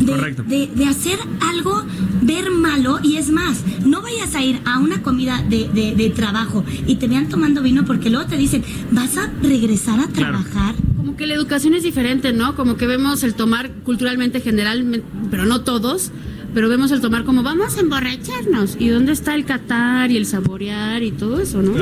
de, 0.00 0.06
Correcto. 0.12 0.42
de, 0.46 0.68
de 0.74 0.84
hacer 0.86 1.18
algo, 1.40 1.82
ver 2.22 2.50
malo, 2.50 2.98
y 3.02 3.16
es 3.16 3.30
más, 3.30 3.62
no 3.84 4.02
vayas 4.02 4.34
a 4.34 4.42
ir 4.42 4.60
a 4.64 4.78
una 4.78 5.02
comida 5.02 5.42
de, 5.48 5.68
de- 5.68 5.94
de 5.94 6.10
trabajo 6.10 6.64
y 6.86 6.96
te 6.96 7.08
vean 7.08 7.28
tomando 7.28 7.62
vino 7.62 7.84
porque 7.84 8.10
luego 8.10 8.26
te 8.26 8.36
dicen, 8.36 8.62
vas 8.90 9.16
a 9.16 9.30
regresar 9.42 10.00
a 10.00 10.06
Claro. 10.08 10.38
trabajar. 10.42 10.74
Como 10.96 11.16
que 11.16 11.26
la 11.26 11.34
educación 11.34 11.74
es 11.74 11.82
diferente, 11.82 12.32
¿no? 12.32 12.54
Como 12.56 12.76
que 12.76 12.86
vemos 12.86 13.22
el 13.22 13.34
tomar 13.34 13.70
culturalmente 13.84 14.40
general, 14.40 15.02
pero 15.30 15.44
no 15.46 15.62
todos, 15.62 16.10
pero 16.54 16.68
vemos 16.68 16.90
el 16.92 17.00
tomar 17.00 17.24
como 17.24 17.42
vamos 17.42 17.76
a 17.76 17.80
emborracharnos. 17.80 18.76
¿Y 18.78 18.88
dónde 18.88 19.12
está 19.12 19.34
el 19.34 19.44
catar 19.44 20.10
y 20.10 20.16
el 20.16 20.26
saborear 20.26 21.02
y 21.02 21.10
todo 21.10 21.40
eso, 21.40 21.60
no? 21.62 21.72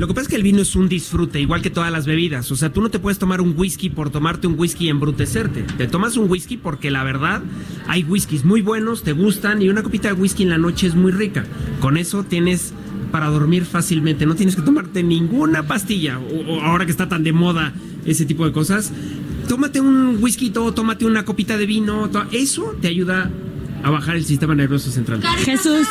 Lo 0.00 0.08
que 0.08 0.14
pasa 0.14 0.22
es 0.22 0.28
que 0.28 0.36
el 0.36 0.42
vino 0.42 0.62
es 0.62 0.76
un 0.76 0.88
disfrute, 0.88 1.42
igual 1.42 1.60
que 1.60 1.68
todas 1.68 1.92
las 1.92 2.06
bebidas. 2.06 2.50
O 2.50 2.56
sea, 2.56 2.72
tú 2.72 2.80
no 2.80 2.88
te 2.88 2.98
puedes 2.98 3.18
tomar 3.18 3.42
un 3.42 3.52
whisky 3.54 3.90
por 3.90 4.08
tomarte 4.08 4.46
un 4.46 4.58
whisky 4.58 4.86
y 4.86 4.88
embrutecerte. 4.88 5.62
Te 5.76 5.86
tomas 5.88 6.16
un 6.16 6.30
whisky 6.30 6.56
porque 6.56 6.90
la 6.90 7.04
verdad 7.04 7.42
hay 7.86 8.02
whiskies 8.04 8.46
muy 8.46 8.62
buenos, 8.62 9.02
te 9.02 9.12
gustan 9.12 9.60
y 9.60 9.68
una 9.68 9.82
copita 9.82 10.08
de 10.08 10.14
whisky 10.14 10.44
en 10.44 10.48
la 10.48 10.56
noche 10.56 10.86
es 10.86 10.94
muy 10.94 11.12
rica. 11.12 11.44
Con 11.80 11.98
eso 11.98 12.24
tienes 12.24 12.72
para 13.12 13.26
dormir 13.26 13.66
fácilmente, 13.66 14.24
no 14.24 14.34
tienes 14.36 14.56
que 14.56 14.62
tomarte 14.62 15.02
ninguna 15.02 15.64
pastilla. 15.64 16.18
O, 16.18 16.62
ahora 16.62 16.86
que 16.86 16.92
está 16.92 17.06
tan 17.06 17.22
de 17.22 17.34
moda 17.34 17.74
ese 18.06 18.24
tipo 18.24 18.46
de 18.46 18.52
cosas, 18.52 18.94
tómate 19.48 19.82
un 19.82 20.16
whisky, 20.22 20.48
tómate 20.48 21.04
una 21.04 21.26
copita 21.26 21.58
de 21.58 21.66
vino. 21.66 22.08
Eso 22.32 22.74
te 22.80 22.88
ayuda 22.88 23.30
a 23.82 23.90
bajar 23.90 24.16
el 24.16 24.24
sistema 24.24 24.54
nervioso 24.54 24.90
central. 24.90 25.22
Jesús, 25.44 25.86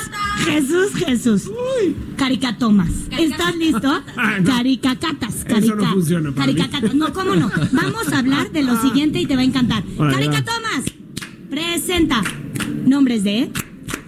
Jesús, 0.45 0.95
Jesús. 0.95 1.51
Caricatomas. 2.15 2.89
¿Estás 3.17 3.55
listo? 3.55 4.03
Ah, 4.21 4.37
no. 4.39 4.49
Caricacatas. 4.49 5.45
Eso 5.47 5.75
no 5.75 5.85
funciona 5.93 6.31
para 6.31 6.47
mí. 6.47 6.55
Caricacatas. 6.55 6.93
No, 6.93 7.13
¿cómo 7.13 7.35
no? 7.35 7.49
Vamos 7.71 8.11
a 8.11 8.19
hablar 8.19 8.51
de 8.51 8.63
lo 8.63 8.79
siguiente 8.81 9.19
y 9.19 9.25
te 9.25 9.35
va 9.35 9.41
a 9.41 9.45
encantar. 9.45 9.83
Va. 9.99 10.11
Caricatomas. 10.11 10.83
Presenta 11.49 12.21
nombres 12.85 13.23
de 13.23 13.49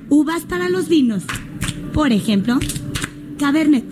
uvas 0.10 0.44
para 0.44 0.70
los 0.70 0.90
vinos. 0.90 1.24
Por 1.94 2.12
ejemplo, 2.12 2.60
Cabernet. 3.40 3.86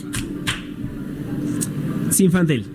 Sinfandel. 2.10 2.66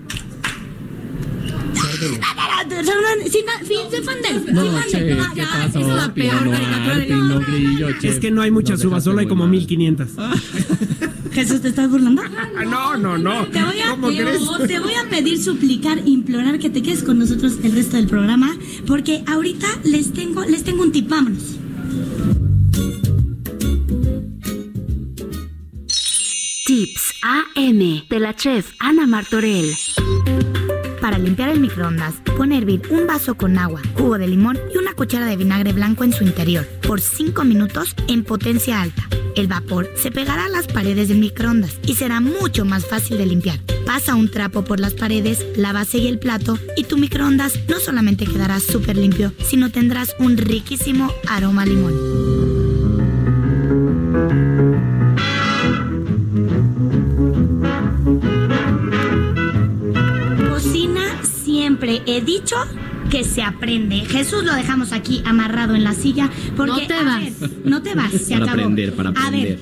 Es 8.03 8.21
que 8.21 8.31
no 8.31 8.43
hay 8.43 8.51
muchas 8.51 8.85
uvas, 8.85 9.05
solo 9.05 9.21
hay 9.21 9.27
como 9.27 9.45
mal. 9.45 9.51
1500. 9.51 10.09
Jesús, 11.33 11.61
¿te 11.61 11.69
estás 11.69 11.91
burlando? 11.91 12.23
Ah, 12.23 12.65
no, 12.65 12.97
no, 12.97 13.19
no. 13.19 13.47
Te 13.49 13.63
voy, 13.63 13.81
a, 13.81 13.91
¿Cómo 13.91 14.07
crees? 14.09 14.41
te 14.69 14.79
voy 14.79 14.95
a 14.95 15.09
pedir, 15.11 15.43
suplicar, 15.43 16.01
implorar 16.07 16.61
que 16.61 16.71
te 16.71 16.81
quedes 16.81 17.03
con 17.03 17.19
nosotros 17.19 17.55
el 17.65 17.73
resto 17.73 17.97
del 17.97 18.07
programa, 18.07 18.57
porque 18.87 19.25
ahorita 19.27 19.67
les 19.83 20.13
tengo, 20.13 20.45
les 20.45 20.63
tengo 20.63 20.85
un 20.85 20.93
tip, 20.93 21.09
vámonos. 21.09 21.57
Tips 26.67 27.15
AM 27.23 28.07
de 28.09 28.21
la 28.21 28.35
chef 28.35 28.73
Ana 28.79 29.07
Martorell. 29.07 29.75
Para 31.05 31.19
limpiar 31.19 31.51
el 31.51 31.61
microondas, 31.61 32.15
pon 32.35 32.51
a 32.51 32.57
hervir 32.57 32.81
un 32.89 33.07
vaso 33.07 33.35
con 33.35 33.59
agua, 33.59 33.83
jugo 33.93 34.17
de 34.17 34.27
limón 34.27 34.59
y 34.75 34.79
una 34.79 34.95
cuchara 34.95 35.27
de 35.27 35.37
vinagre 35.37 35.75
blanco 35.75 36.03
en 36.03 36.15
su 36.15 36.25
interior 36.25 36.67
por 36.81 36.99
5 36.99 37.45
minutos 37.45 37.95
en 38.09 38.25
potencia 38.25 38.81
alta. 38.81 39.07
El 39.37 39.47
vapor 39.47 39.91
se 39.99 40.11
pegará 40.11 40.47
a 40.47 40.49
las 40.49 40.67
paredes 40.67 41.09
del 41.09 41.19
microondas 41.19 41.79
y 41.87 41.97
será 41.97 42.21
mucho 42.21 42.65
más 42.65 42.87
fácil 42.87 43.19
de 43.19 43.27
limpiar. 43.27 43.59
Pasa 43.85 44.15
un 44.15 44.31
trapo 44.31 44.65
por 44.65 44.81
las 44.81 44.95
paredes, 44.95 45.45
la 45.59 45.75
base 45.75 45.99
y 45.99 46.09
el 46.09 46.19
plato 46.19 46.59
y 46.75 46.85
tu 46.85 46.97
microondas 46.97 47.61
no 47.69 47.81
solamente 47.81 48.25
quedará 48.25 48.59
súper 48.59 48.97
limpio, 48.97 49.35
sino 49.45 49.71
tendrás 49.71 50.17
un 50.19 50.39
riquísimo 50.39 51.13
aroma 51.29 51.67
limón. 51.67 51.93
Siempre. 61.87 62.03
He 62.17 62.21
dicho 62.21 62.57
que 63.11 63.25
se 63.25 63.43
aprende. 63.43 63.97
Jesús 64.07 64.45
lo 64.45 64.55
dejamos 64.55 64.93
aquí 64.93 65.23
amarrado 65.25 65.75
en 65.75 65.85
la 65.85 65.93
silla 65.95 66.31
porque 66.57 66.73
No 66.83 66.87
te 66.87 66.95
a 66.95 67.03
vas. 67.05 67.41
ver, 67.41 67.51
no 67.65 67.83
te 67.83 67.95
vas, 67.95 68.11
se 68.13 68.33
Para 68.35 68.45
acabó. 68.45 68.61
aprender, 68.63 68.93
para 68.95 69.11
A 69.11 69.13
ver, 69.13 69.23
aprender. 69.25 69.59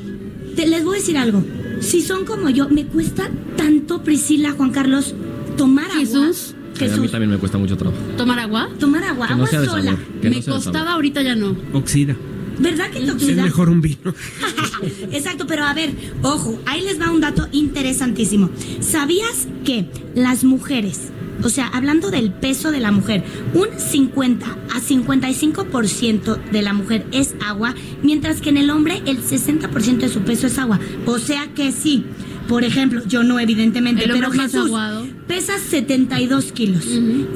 te- 0.57 0.67
les 0.67 0.85
voy 0.85 0.97
a 0.97 0.99
decir 1.01 1.19
algo. 1.19 1.45
Si 1.81 2.01
son 2.03 2.25
como 2.25 2.49
yo, 2.51 2.69
me 2.69 2.85
cuesta 2.87 3.29
tanto 3.57 4.03
Priscila, 4.03 4.53
Juan 4.53 4.71
Carlos, 4.71 5.15
tomar 5.57 5.87
agua. 5.91 5.99
Jesús. 6.01 6.55
A 6.81 6.97
mí 6.97 7.09
también 7.09 7.31
me 7.31 7.37
cuesta 7.39 7.59
mucho 7.59 7.77
trabajo. 7.77 8.01
¿Tomar 8.17 8.39
agua? 8.41 8.69
tomar 8.81 9.05
agua, 9.05 9.27
Que 9.29 9.35
no 9.35 9.39
agua 9.41 9.51
sea 9.51 9.61
de 9.61 9.67
sola. 9.67 9.85
sabor. 9.93 9.99
Que 10.21 10.31
Me 10.31 10.37
no 10.37 10.43
sea 10.43 10.53
de 10.53 10.57
costaba, 10.59 10.79
sabor. 10.79 10.93
ahorita 10.95 11.23
ya 11.23 11.35
no. 11.37 11.57
Oxida. 11.75 12.17
¿Verdad 12.59 12.87
que 12.91 12.99
te 13.01 13.05
Es 13.05 13.11
oxida? 13.11 13.43
mejor 13.43 13.69
un 13.69 13.81
vino. 13.81 14.15
Exacto, 15.13 15.47
pero 15.47 15.65
a 15.65 15.75
ver, 15.75 15.91
ojo, 16.23 16.61
ahí 16.67 16.81
les 16.83 17.01
va 17.01 17.11
un 17.11 17.21
dato 17.21 17.49
interesantísimo. 17.53 18.51
¿Sabías 18.81 19.47
que 19.65 19.87
las 20.15 20.45
mujeres, 20.45 21.11
o 21.43 21.49
sea, 21.49 21.67
hablando 21.69 22.11
del 22.11 22.31
peso 22.33 22.71
de 22.71 22.81
la 22.81 22.93
mujer, 22.93 23.25
un 23.55 23.69
50 23.79 24.47
a 24.47 24.81
55% 24.81 26.51
de 26.51 26.63
la 26.63 26.73
mujer 26.73 27.07
es 27.13 27.35
agua, 27.45 27.75
mientras 28.03 28.41
que 28.41 28.51
en 28.51 28.57
el 28.57 28.71
hombre 28.71 29.03
el 29.07 29.23
60% 29.23 29.99
de 29.99 30.09
su 30.09 30.21
peso 30.21 30.47
es 30.47 30.59
agua? 30.59 30.79
O 31.07 31.19
sea 31.19 31.49
que 31.55 31.73
sí. 31.73 32.05
Por 32.49 32.65
ejemplo, 32.65 33.03
yo 33.07 33.23
no 33.23 33.39
evidentemente, 33.39 34.05
El 34.05 34.13
pero 34.13 34.31
Jesús 34.31 34.67
aguado. 34.67 35.07
pesa 35.29 35.59
72 35.59 36.53
kilos. 36.53 36.85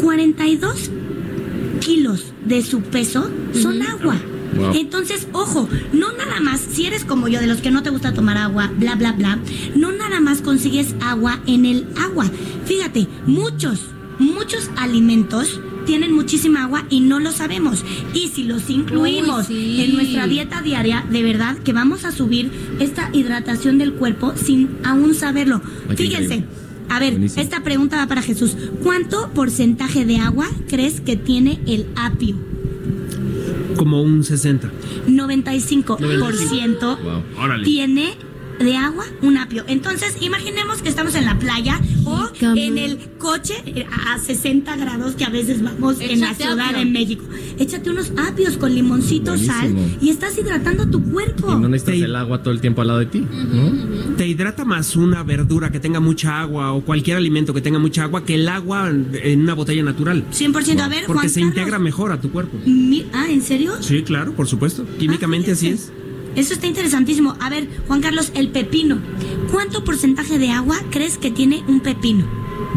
42 0.03 0.91
kilos 1.81 2.25
de 2.45 2.63
su 2.63 2.81
peso 2.83 3.31
son 3.55 3.83
agua. 3.83 4.17
Wow. 4.57 4.73
Entonces, 4.75 5.29
ojo, 5.33 5.69
no 5.93 6.13
nada 6.13 6.41
más, 6.41 6.61
si 6.61 6.87
eres 6.87 7.05
como 7.05 7.29
yo, 7.29 7.41
de 7.41 7.47
los 7.47 7.59
que 7.59 7.71
no 7.71 7.83
te 7.83 7.91
gusta 7.91 8.15
tomar 8.15 8.39
agua, 8.39 8.71
bla, 8.77 8.95
bla, 8.95 9.13
bla, 9.13 9.39
no 9.75 9.93
nada 9.93 10.21
más 10.21 10.41
consigues 10.41 10.95
agua 11.01 11.41
en 11.47 11.67
el 11.67 11.87
agua. 12.03 12.25
Fíjate, 12.65 13.07
muchos, 13.27 13.81
muchos 14.19 14.71
alimentos 14.77 15.61
tienen 15.87 16.13
muchísima 16.13 16.65
agua 16.65 16.85
y 16.91 17.01
no 17.01 17.21
lo 17.21 17.31
sabemos. 17.33 17.85
Y 18.13 18.29
si 18.29 18.43
los 18.45 18.69
incluimos 18.71 19.49
Uy, 19.49 19.55
sí. 19.57 19.85
en 19.85 19.95
nuestra 19.95 20.27
dieta 20.27 20.61
diaria, 20.63 21.05
de 21.11 21.23
verdad 21.23 21.57
que 21.59 21.73
vamos 21.73 22.05
a 22.05 22.11
subir 22.13 22.51
esta 22.81 23.11
hidratación 23.13 23.79
del 23.79 23.93
cuerpo 23.93 24.33
sin 24.37 24.69
aún 24.85 25.15
saberlo. 25.15 25.61
Fíjense. 25.97 26.25
increíble. 26.37 26.47
A 26.89 26.99
ver, 27.01 27.13
Buenísimo. 27.13 27.43
esta 27.43 27.63
pregunta 27.65 27.97
va 27.97 28.07
para 28.07 28.23
Jesús. 28.23 28.57
¿Cuánto 28.83 29.31
porcentaje 29.31 30.05
de 30.05 30.19
agua 30.19 30.47
crees 30.69 31.01
que 31.01 31.17
tiene 31.17 31.61
el 31.67 31.87
apio? 31.97 32.37
Como 33.77 34.03
un 34.03 34.25
60. 34.25 34.71
95% 35.09 36.99
Wow. 37.03 37.23
Órale. 37.39 37.65
tiene 37.65 38.15
de 38.59 38.77
agua 38.77 39.05
un 39.23 39.37
apio. 39.37 39.65
Entonces, 39.69 40.17
imaginemos 40.21 40.83
que 40.83 40.89
estamos 40.89 41.15
en 41.15 41.25
la 41.25 41.39
playa 41.39 41.81
o 42.05 42.29
Cama. 42.39 42.61
en 42.61 42.79
el 42.79 42.99
coche 43.19 43.55
eh, 43.67 43.87
a 44.09 44.19
60 44.19 44.77
grados 44.77 45.15
que 45.15 45.25
a 45.25 45.29
veces 45.31 45.63
vamos 45.63 46.01
en 46.01 46.21
la 46.21 46.35
Ciudad 46.35 46.59
apio. 46.61 46.79
de 46.79 46.85
México. 46.87 47.25
Échate 47.59 47.91
unos 47.91 48.13
apios 48.17 48.57
con 48.57 48.75
limoncito, 48.75 49.37
sal 49.39 49.75
y 50.01 50.11
estás 50.11 50.37
hidratando 50.39 50.87
tu 50.89 51.03
cuerpo. 51.03 51.53
Y 51.53 51.61
no 51.61 51.69
necesitas 51.69 51.97
Sí. 51.97 52.03
el 52.03 52.17
agua 52.17 52.43
todo 52.43 52.53
el 52.53 52.61
tiempo 52.61 52.81
al 52.83 52.89
lado 52.89 52.99
de 53.01 53.07
ti, 53.07 53.21
¿no? 53.21 54.17
Te 54.17 54.27
hidrata 54.27 54.65
más 54.65 54.97
una 54.97 55.23
verdura 55.23 55.71
que 55.71 55.81
tenga 55.81 56.01
mucha 56.01 56.41
agua 56.41 56.73
o 56.73 56.83
cualquier 56.83 57.17
alimento 57.17 57.53
que 57.55 57.61
tenga 57.61 57.79
mucha 57.79 58.05
agua 58.05 58.25
que 58.25 58.35
el 58.35 58.49
agua 58.49 58.91
en 58.91 59.41
una 59.41 59.55
botella 59.55 59.83
natural. 59.83 60.25
100%. 60.33 60.81
A 60.81 60.89
ver, 60.89 61.05
Porque 61.07 61.21
Juan 61.21 61.29
se 61.31 61.41
Carlos. 61.41 61.57
integra 61.57 61.79
mejor 61.79 62.13
a 62.13 62.21
tu 62.21 62.31
cuerpo. 62.31 62.59
Mi- 62.67 63.07
ah, 63.13 63.27
¿en 63.29 63.43
serio? 63.43 63.73
Sí, 63.81 64.03
claro, 64.03 64.33
por 64.33 64.47
supuesto. 64.49 64.85
Químicamente 64.99 65.51
Ah, 65.51 65.55
así 65.55 65.69
es. 65.69 65.91
Eso 66.37 66.52
está 66.52 66.66
interesantísimo. 66.66 67.35
A 67.40 67.49
ver, 67.49 67.66
Juan 67.88 68.02
Carlos, 68.02 68.31
el 68.35 68.50
pepino. 68.50 68.99
¿Cuánto 69.50 69.85
porcentaje 69.85 70.38
de 70.38 70.50
agua 70.50 70.76
crees 70.90 71.16
que 71.16 71.31
tiene 71.31 71.64
un 71.66 71.81
pepino? 71.81 72.26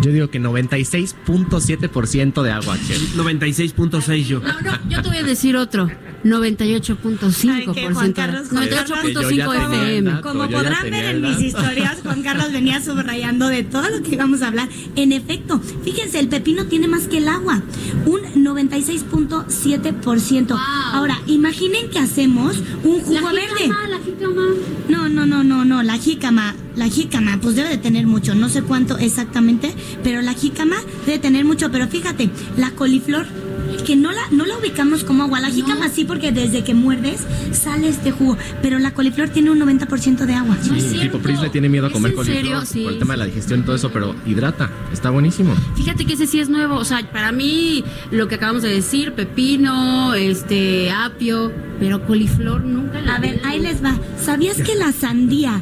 Yo 0.02 0.12
digo 0.12 0.30
que 0.30 0.40
96.7% 0.40 2.42
de 2.42 2.52
agua, 2.52 2.78
chef. 2.88 3.16
96.6 3.16 4.26
yo. 4.26 4.40
No, 4.40 4.62
no, 4.62 4.72
yo 4.90 5.02
te 5.02 5.08
voy 5.10 5.18
a 5.18 5.24
decir 5.24 5.58
otro. 5.58 5.90
98.5%. 6.24 7.32
¿Saben 7.32 7.74
qué, 7.74 7.90
Juan 7.94 8.12
Carlos? 8.14 8.50
Juan 8.50 8.68
Carlos, 8.68 8.92
98.5 8.92 9.02
que 9.02 9.14
yo 9.14 9.22
ya 9.32 9.50
tenía 9.50 9.56
el 9.56 9.62
FM. 9.74 10.12
dato. 10.12 10.28
Como 10.28 10.50
podrán 10.50 10.90
ver 10.92 11.06
en 11.06 11.22
mis 11.22 11.40
historias, 11.40 11.98
Juan 12.04 12.22
Carlos 12.24 12.52
venía 12.52 12.82
subrayando 12.82 13.48
de 13.48 13.64
todo 13.64 13.90
lo 13.90 14.04
que 14.04 14.16
íbamos 14.16 14.42
a 14.42 14.48
hablar. 14.48 14.68
En 14.98 15.12
efecto, 15.14 15.62
fíjense, 15.84 16.20
el 16.20 16.28
pepino 16.28 16.66
tiene 16.66 16.88
más 16.90 17.08
que 17.08 17.20
el 17.20 17.28
agua, 17.30 17.62
un 18.06 18.20
96.7%. 18.44 20.48
Wow. 20.50 20.58
Ahora, 20.94 21.20
imaginen 21.28 21.90
que 21.90 22.00
hacemos 22.00 22.58
un 22.84 23.00
jugo 23.02 23.22
La 23.22 23.32
verde. 23.32 23.48
jícama, 23.58 23.88
la 23.88 24.00
jícama. 24.00 24.44
No, 24.90 25.08
no, 25.10 25.26
no, 25.26 25.44
no, 25.44 25.64
no, 25.66 25.84
la 25.84 25.98
jícama, 25.98 26.54
la 26.76 26.88
jícama, 26.90 27.40
pues 27.42 27.56
debe 27.56 27.70
de 27.70 27.78
tener 27.78 28.08
mucho, 28.08 28.36
no 28.36 28.50
sé 28.50 28.62
cuánto 28.62 28.98
exactamente, 28.98 29.74
pero 30.04 30.22
la 30.22 30.34
jícama 30.34 30.78
debe 31.06 31.20
tener 31.20 31.46
mucho, 31.46 31.72
pero 31.72 31.88
fíjate, 31.88 32.30
la 32.58 32.72
coliflor, 32.72 33.26
que 33.86 33.96
no 33.96 34.12
la, 34.12 34.22
no 34.32 34.46
la 34.46 34.58
ubicamos 34.58 35.04
como 35.04 35.24
agua, 35.24 35.40
la 35.40 35.50
jícama 35.50 35.90
sí, 35.90 36.04
porque 36.06 36.32
desde 36.32 36.64
que 36.64 36.74
muerdes 36.74 37.22
sale 37.52 37.88
este 37.90 38.12
jugo, 38.12 38.38
pero 38.62 38.80
la 38.80 38.94
coliflor 38.94 39.30
tiene 39.30 39.52
un 39.52 39.60
90% 39.60 40.26
de 40.26 40.34
agua. 40.34 40.58
No 40.68 40.76
es 40.76 40.84
Sí, 40.84 40.90
cierto. 40.90 41.18
tipo 41.18 41.20
Pris 41.20 41.40
le 41.42 41.50
tiene 41.50 41.70
miedo 41.70 41.86
a 41.86 41.90
¿Es 41.90 41.94
comer 41.94 42.12
en 42.12 42.16
coliflor 42.18 42.38
serio? 42.44 42.66
Sí, 42.66 42.84
por 42.84 42.94
el 42.94 43.00
tema 43.00 43.14
de 43.14 43.18
la 43.20 43.26
digestión 43.26 43.62
y 43.62 43.64
todo 43.64 43.76
eso, 43.76 43.90
pero 43.92 44.16
hidrata, 44.26 44.70
está 44.92 45.10
buenísimo. 45.10 45.54
Fíjate 45.76 46.06
que 46.06 46.14
ese 46.14 46.28
sí 46.28 46.40
es 46.40 46.50
nuevo, 46.50 46.76
o 46.76 46.86
sea, 46.86 47.02
para 47.12 47.32
mí 47.32 47.84
lo 48.12 48.28
que 48.28 48.36
acabamos 48.36 48.64
de 48.64 48.70
decir, 48.70 49.14
pepino, 49.14 50.14
este, 50.14 50.92
apio, 50.92 51.52
pero 51.80 52.06
coliflor 52.06 52.64
nunca 52.64 53.02
la 53.02 53.16
A 53.16 53.20
ver, 53.20 53.40
ahí 53.46 53.60
les 53.60 53.84
va. 53.84 53.96
¿Sabías 54.22 54.58
que 54.62 54.76
la 54.76 54.92
sandía 54.92 55.62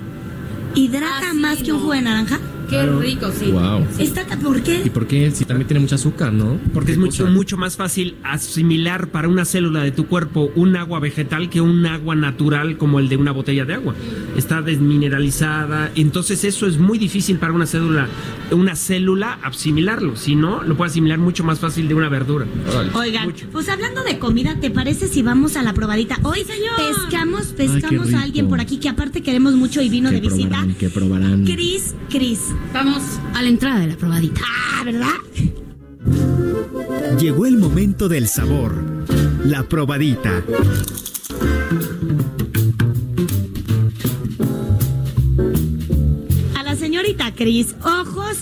hidrata 0.76 1.28
Ah, 1.28 1.30
sí, 1.32 1.38
más 1.40 1.58
que 1.58 1.72
un 1.72 1.78
no. 1.78 1.80
jugo 1.82 1.94
de 1.94 2.02
naranja? 2.02 2.40
Qué 2.70 2.86
rico, 2.86 3.28
sí. 3.38 3.52
Wow. 3.52 3.86
Está, 4.00 4.26
¿Por 4.38 4.58
¿Y 4.58 4.62
qué? 4.62 4.92
por 4.94 5.08
qué? 5.08 5.32
Si 5.32 5.46
también 5.46 5.68
tiene 5.68 5.80
mucho 5.80 5.96
azúcar, 5.96 6.34
¿no? 6.34 6.58
Porque 6.74 6.92
es 6.92 6.98
¿Qué 6.98 7.04
mucho, 7.04 7.24
cosa? 7.24 7.34
mucho 7.36 7.58
más 7.58 7.76
fácil 7.78 8.16
asimilar 8.24 9.08
para 9.10 9.28
una 9.28 9.46
célula 9.46 9.84
de 9.84 9.92
tu 9.92 10.08
cuerpo 10.08 10.52
un 10.56 10.76
agua 10.76 11.00
vegetal 11.00 11.50
que 11.50 11.62
un 11.62 11.86
agua 11.86 12.16
natural 12.16 12.78
como 12.78 13.00
el 13.00 13.10
de 13.10 13.18
una 13.18 13.32
botella 13.32 13.66
de 13.66 13.76
agua. 13.76 13.96
Está 14.36 14.62
desmineralizada, 14.62 15.92
entonces 15.96 16.44
eso 16.44 16.68
es 16.68 16.78
muy 16.78 16.98
difícil 16.98 17.38
para 17.38 17.54
una 17.54 17.66
célula, 17.66 18.08
una 18.52 18.76
célula 18.76 19.40
asimilarlo. 19.44 20.16
Si 20.16 20.36
no, 20.36 20.64
lo 20.64 20.76
puede 20.76 20.92
asimilar 20.92 21.18
mucho 21.20 21.44
más 21.44 21.60
fácil 21.60 21.88
de 21.88 21.94
una 21.94 22.10
verdura. 22.10 22.46
Oigan, 22.94 23.34
pues 23.52 23.70
hablando 23.70 24.04
de 24.04 24.20
comida, 24.20 24.60
¿te 24.60 24.70
parece 24.72 25.08
si 25.08 25.22
vamos 25.22 25.56
a 25.56 25.64
la 25.64 25.74
probadita? 25.74 26.20
Hoy 26.24 26.40
pescamos, 26.78 27.48
pescamos 27.48 28.14
a 28.14 28.22
alguien 28.24 28.48
por 28.48 28.60
aquí 28.60 28.78
que 28.78 28.90
aparte 28.90 29.22
queremos 29.22 29.54
mucho 29.56 29.82
y 29.82 29.90
vino 29.90 30.10
¿Qué 30.10 30.16
de 30.16 30.22
visita. 30.22 30.50
probarán? 30.50 30.76
¿Qué 30.76 30.90
probarán? 30.90 31.46
Cris, 31.46 31.96
Cris. 32.10 32.40
Vamos 32.74 33.04
a 33.34 33.42
la 33.42 33.50
entrada 33.50 33.80
de 33.80 33.88
la 33.88 33.96
probadita. 33.96 34.42
Ah, 34.46 34.84
¿verdad? 34.84 35.08
Llegó 37.20 37.46
el 37.46 37.58
momento 37.58 38.08
del 38.08 38.28
sabor. 38.28 38.74
La 39.44 39.64
probadita. 39.64 40.44
A 46.56 46.64
la 46.64 46.76
señorita 46.76 47.34
Cris, 47.34 47.76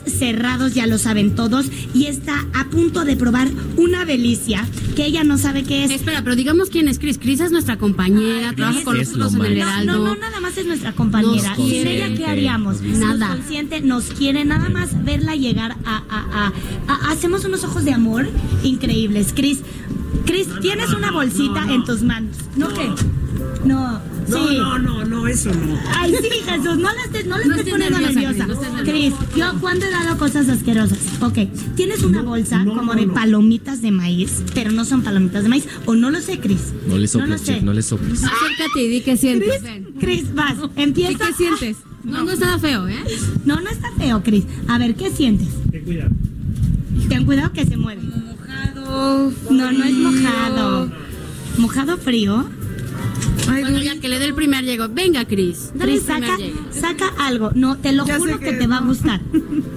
ojos 0.01 0.13
cerrados, 0.13 0.73
ya 0.73 0.87
lo 0.87 0.97
saben 0.97 1.35
todos, 1.35 1.67
y 1.93 2.05
está 2.05 2.45
a 2.53 2.65
punto 2.69 3.05
de 3.05 3.15
probar 3.15 3.47
una 3.77 4.05
delicia 4.05 4.67
que 4.95 5.05
ella 5.05 5.23
no 5.23 5.37
sabe 5.37 5.63
qué 5.63 5.83
es. 5.83 5.91
Espera, 5.91 6.21
pero 6.23 6.35
digamos 6.35 6.69
quién 6.69 6.87
es 6.87 6.99
Cris. 6.99 7.17
Cris 7.17 7.39
es 7.41 7.51
nuestra 7.51 7.77
compañera, 7.77 8.53
trabaja 8.53 8.83
con 8.83 8.97
nosotros 8.97 9.33
en 9.35 9.45
el 9.45 9.57
máximo. 9.59 9.65
No, 9.65 9.91
Heraldo. 9.91 9.93
no, 10.05 10.15
no, 10.15 10.21
nada 10.21 10.39
más 10.39 10.57
es 10.57 10.65
nuestra 10.65 10.93
compañera. 10.93 11.55
Y 11.57 11.75
en 11.77 11.87
ella, 11.87 12.13
¿qué 12.15 12.25
haríamos? 12.25 12.81
Nada. 12.81 13.27
Nos 13.29 13.37
consiente, 13.37 13.81
nos 13.81 14.05
quiere, 14.05 14.45
nada 14.45 14.69
más 14.69 15.03
verla 15.03 15.35
llegar 15.35 15.75
a, 15.85 15.97
a- 16.09 16.47
a- 16.47 16.53
a- 16.87 17.11
Hacemos 17.11 17.45
unos 17.45 17.63
ojos 17.63 17.83
de 17.85 17.93
amor 17.93 18.27
increíbles. 18.63 19.33
Cris, 19.35 19.59
Cris, 20.25 20.47
tienes 20.61 20.91
una 20.93 21.11
bolsita 21.11 21.65
en 21.71 21.83
tus 21.83 22.01
manos. 22.01 22.35
¿No 22.55 22.69
qué? 22.69 22.89
No, 23.65 23.99
No, 24.27 24.47
sí. 24.47 24.57
no, 24.57 24.79
no, 24.79 25.05
no, 25.05 25.27
eso 25.27 25.53
no. 25.53 25.77
Ay, 25.95 26.13
sí, 26.21 26.29
Jesús, 26.45 26.77
no 26.77 26.93
la 26.93 27.03
estés, 27.05 27.25
no 27.25 27.37
la 27.37 27.45
No 27.45 27.55
estés 27.55 27.67
estés 27.67 27.73
poniendo 27.73 27.99
nerviosa, 27.99 28.47
nerviosa. 28.47 28.83
Cris, 28.83 29.13
no 29.13 29.37
yo 29.37 29.59
cuando 29.59 29.85
he 29.85 29.91
dado 29.91 30.17
cosas 30.17 30.49
asquerosas. 30.49 30.97
Ok, 31.21 31.37
tienes 31.75 32.01
una 32.03 32.21
bolsa 32.21 32.63
no, 32.63 32.75
como 32.75 32.93
no, 32.93 32.99
de 32.99 33.05
no. 33.07 33.13
palomitas 33.13 33.81
de 33.81 33.91
maíz, 33.91 34.43
pero 34.53 34.71
no 34.71 34.85
son 34.85 35.01
palomitas 35.03 35.43
de 35.43 35.49
maíz. 35.49 35.67
O 35.85 35.95
no 35.95 36.09
lo 36.09 36.21
sé, 36.21 36.39
Cris. 36.39 36.73
No 36.87 36.95
le 36.95 37.01
lo 37.01 37.07
soples, 37.07 37.41
sé. 37.41 37.53
chef, 37.53 37.63
no 37.63 37.73
le 37.73 37.81
soples. 37.81 38.23
Acércate 38.23 38.81
y 38.83 38.87
di 38.87 39.01
qué 39.01 39.17
sientes. 39.17 39.61
Cris, 39.99 40.33
vas, 40.33 40.55
empieza. 40.75 41.27
¿Qué 41.27 41.33
sientes? 41.33 41.77
No, 42.03 42.23
no 42.23 42.31
es 42.31 42.39
nada 42.39 42.59
feo, 42.59 42.87
¿eh? 42.87 43.03
No, 43.45 43.59
no 43.61 43.69
está 43.69 43.91
feo, 43.97 44.21
Cris. 44.23 44.45
A 44.67 44.77
ver, 44.77 44.95
¿qué 44.95 45.09
sientes? 45.09 45.47
Ten 45.71 45.83
cuidado. 45.83 46.11
Ten 47.09 47.25
cuidado 47.25 47.51
que 47.51 47.65
se 47.65 47.77
mueve. 47.77 48.01
Mojado. 48.01 49.31
No, 49.49 49.71
no 49.71 49.83
es 49.83 49.93
mojado. 49.93 50.91
¿Mojado 51.57 51.97
frío? 51.97 52.45
Bueno, 53.45 53.79
ya 53.81 53.99
que 53.99 54.07
le 54.09 54.19
dé 54.19 54.25
el 54.25 54.33
primer 54.33 54.63
llego. 54.65 54.87
Venga, 54.89 55.25
Cris. 55.25 55.71
Saca, 56.05 56.37
saca 56.71 57.05
algo. 57.19 57.51
No, 57.55 57.77
te 57.77 57.91
lo 57.93 58.05
Ya 58.05 58.17
juro 58.17 58.39
que 58.39 58.45
que 58.45 58.53
te 58.53 58.67
va 58.67 58.77
a 58.77 58.81
gustar. 58.81 59.21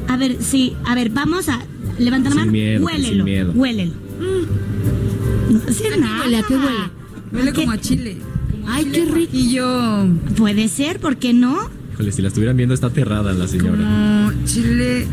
A 0.08 0.16
ver, 0.16 0.38
sí, 0.40 0.74
a 0.84 0.94
ver, 0.94 1.10
vamos 1.10 1.48
a 1.48 1.60
levantar 1.98 2.32
la 2.32 2.40
mano. 2.40 2.52
miedo, 2.52 2.84
huélelo, 2.84 3.08
sin 3.08 3.24
miedo. 3.24 3.52
huélelo. 3.54 3.92
No 5.50 5.60
hace 5.68 5.86
¿A 5.86 5.90
qué 5.90 5.96
nada. 5.98 6.20
huele? 6.24 6.36
¿A 6.38 6.42
qué 6.42 6.54
huele? 6.54 6.76
Huele 7.32 7.52
como 7.52 7.70
a 7.72 7.78
chile. 7.78 8.16
Ay, 8.66 8.84
qué 8.86 9.04
rico. 9.06 9.30
Y 9.34 9.52
yo, 9.52 10.06
Puede 10.36 10.68
ser, 10.68 11.00
¿por 11.00 11.16
qué 11.16 11.32
no? 11.32 11.58
Híjole, 11.94 12.12
si 12.12 12.22
la 12.22 12.28
estuvieran 12.28 12.56
viendo 12.56 12.74
está 12.74 12.88
aterrada 12.88 13.32
la 13.32 13.48
señora. 13.48 13.76
como 13.78 14.32
chile. 14.44 15.06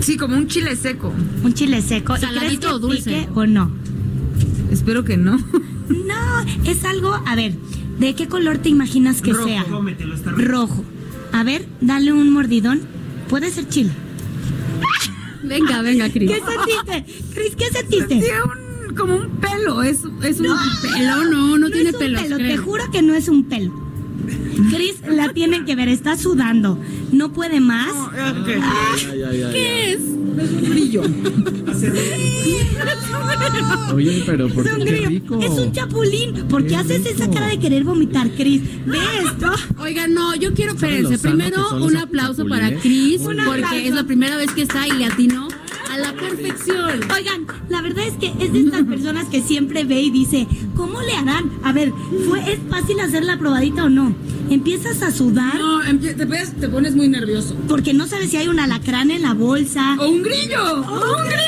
Sí, 0.00 0.16
como 0.16 0.36
un 0.36 0.46
chile 0.46 0.74
seco. 0.76 1.12
Un 1.42 1.54
chile 1.54 1.82
seco. 1.82 2.16
¿Y 2.16 2.20
¿Saladito 2.20 2.46
crees 2.46 2.58
que 2.60 2.66
o 2.68 2.78
dulce? 2.78 3.10
pique 3.10 3.28
o 3.34 3.46
no? 3.46 3.70
Espero 4.70 5.04
que 5.04 5.16
no. 5.16 5.38
No, 6.56 6.70
es 6.70 6.84
algo, 6.84 7.14
a 7.26 7.34
ver, 7.36 7.54
¿de 7.98 8.14
qué 8.14 8.28
color 8.28 8.58
te 8.58 8.68
imaginas 8.68 9.22
que 9.22 9.32
Rojo, 9.32 9.46
sea? 9.48 9.64
cómetelo, 9.64 10.14
está 10.14 10.30
rico. 10.32 10.50
Rojo. 10.50 10.84
A 11.32 11.42
ver, 11.44 11.66
dale 11.80 12.12
un 12.12 12.32
mordidón. 12.32 12.80
Puede 13.28 13.50
ser 13.50 13.68
chile. 13.68 13.90
Venga, 15.42 15.82
venga, 15.82 16.08
Cris. 16.10 16.30
¿Qué 16.30 16.40
sentiste? 16.40 17.14
Cris, 17.34 17.56
¿qué 17.56 17.64
sentiste? 17.66 18.06
Tiene 18.06 18.28
un, 18.88 18.94
como 18.94 19.16
un 19.16 19.28
pelo. 19.38 19.82
Es, 19.82 19.98
es 20.22 20.40
un 20.40 20.46
Pelo, 20.82 21.24
no, 21.30 21.58
no, 21.58 21.70
tiene 21.70 21.90
es 21.90 21.94
un 21.94 22.00
pelos. 22.00 22.22
pelo, 22.22 22.36
te 22.38 22.56
juro 22.56 22.90
que 22.90 23.02
no 23.02 23.14
es 23.14 23.28
un 23.28 23.44
pelo. 23.44 23.72
Cris 24.74 24.96
la 25.08 25.32
tienen 25.32 25.64
que 25.64 25.76
ver, 25.76 25.88
está 25.88 26.16
sudando. 26.16 26.78
No 27.12 27.32
puede 27.32 27.60
más. 27.60 27.92
¿Qué 29.52 29.92
es? 29.92 30.00
Brillo. 30.46 31.02
Oye, 33.94 34.22
pero 34.26 34.48
¿por 34.48 34.66
Es 34.66 34.72
un 34.72 34.78
qué? 34.80 34.84
Qué 34.84 34.90
grillo. 34.92 35.08
rico. 35.08 35.40
Es 35.40 35.50
un 35.50 35.72
chapulín. 35.72 36.34
¿Por 36.48 36.62
qué 36.62 36.68
Qué 36.68 36.76
haces 36.76 37.06
esa 37.06 37.30
cara 37.30 37.48
de 37.48 37.58
querer 37.58 37.84
vomitar, 37.84 38.30
Cris? 38.32 38.62
¿Ve 38.86 38.98
esto? 39.24 39.50
Oigan, 39.78 40.12
no, 40.14 40.34
yo 40.36 40.52
quiero, 40.54 40.78
¿Saben 40.78 41.04
lo 41.04 41.10
espérense. 41.10 41.28
Primero, 41.50 41.76
un 41.84 41.96
aplauso 41.96 42.42
chapulines? 42.44 42.68
para 42.70 42.80
Cris, 42.80 43.20
Un 43.20 43.26
porque 43.26 43.40
aplauso. 43.64 43.76
es 43.76 43.94
la 43.94 44.04
primera 44.04 44.36
vez 44.36 44.50
que 44.52 44.62
está 44.62 44.86
y 44.86 44.92
le 44.92 45.06
atinó 45.06 45.48
a 45.90 45.98
la 45.98 46.12
perfección. 46.12 47.00
Oigan, 47.14 47.46
la 47.70 47.80
verdad 47.80 48.04
es 48.06 48.14
que 48.14 48.26
es 48.44 48.52
de 48.52 48.60
estas 48.60 48.82
personas 48.88 49.24
que 49.28 49.40
siempre 49.42 49.84
ve 49.84 50.02
y 50.02 50.10
dice, 50.10 50.46
¿cómo 50.76 51.00
le 51.00 51.12
harán? 51.14 51.50
A 51.64 51.72
ver, 51.72 51.92
¿fue, 52.28 52.40
¿es 52.52 52.58
fácil 52.68 53.00
hacer 53.00 53.24
la 53.24 53.38
probadita 53.38 53.84
o 53.84 53.88
no? 53.88 54.14
Empiezas 54.50 55.02
a 55.02 55.10
sudar. 55.12 55.54
No, 55.58 55.80
te, 56.00 56.14
pones- 56.26 56.52
te 56.58 56.68
pones 56.68 56.94
muy 56.94 57.08
nervioso. 57.08 57.54
Porque 57.68 57.92
no 57.92 58.06
sabes 58.06 58.30
si 58.30 58.36
hay 58.38 58.48
un 58.48 58.58
alacrán 58.60 59.10
en 59.10 59.22
la 59.22 59.34
bolsa. 59.34 59.96
¡O 60.00 60.08
un 60.08 60.22
grillo! 60.22 60.62
¡O 60.62 61.16
un 61.18 61.28
grillo! 61.28 61.47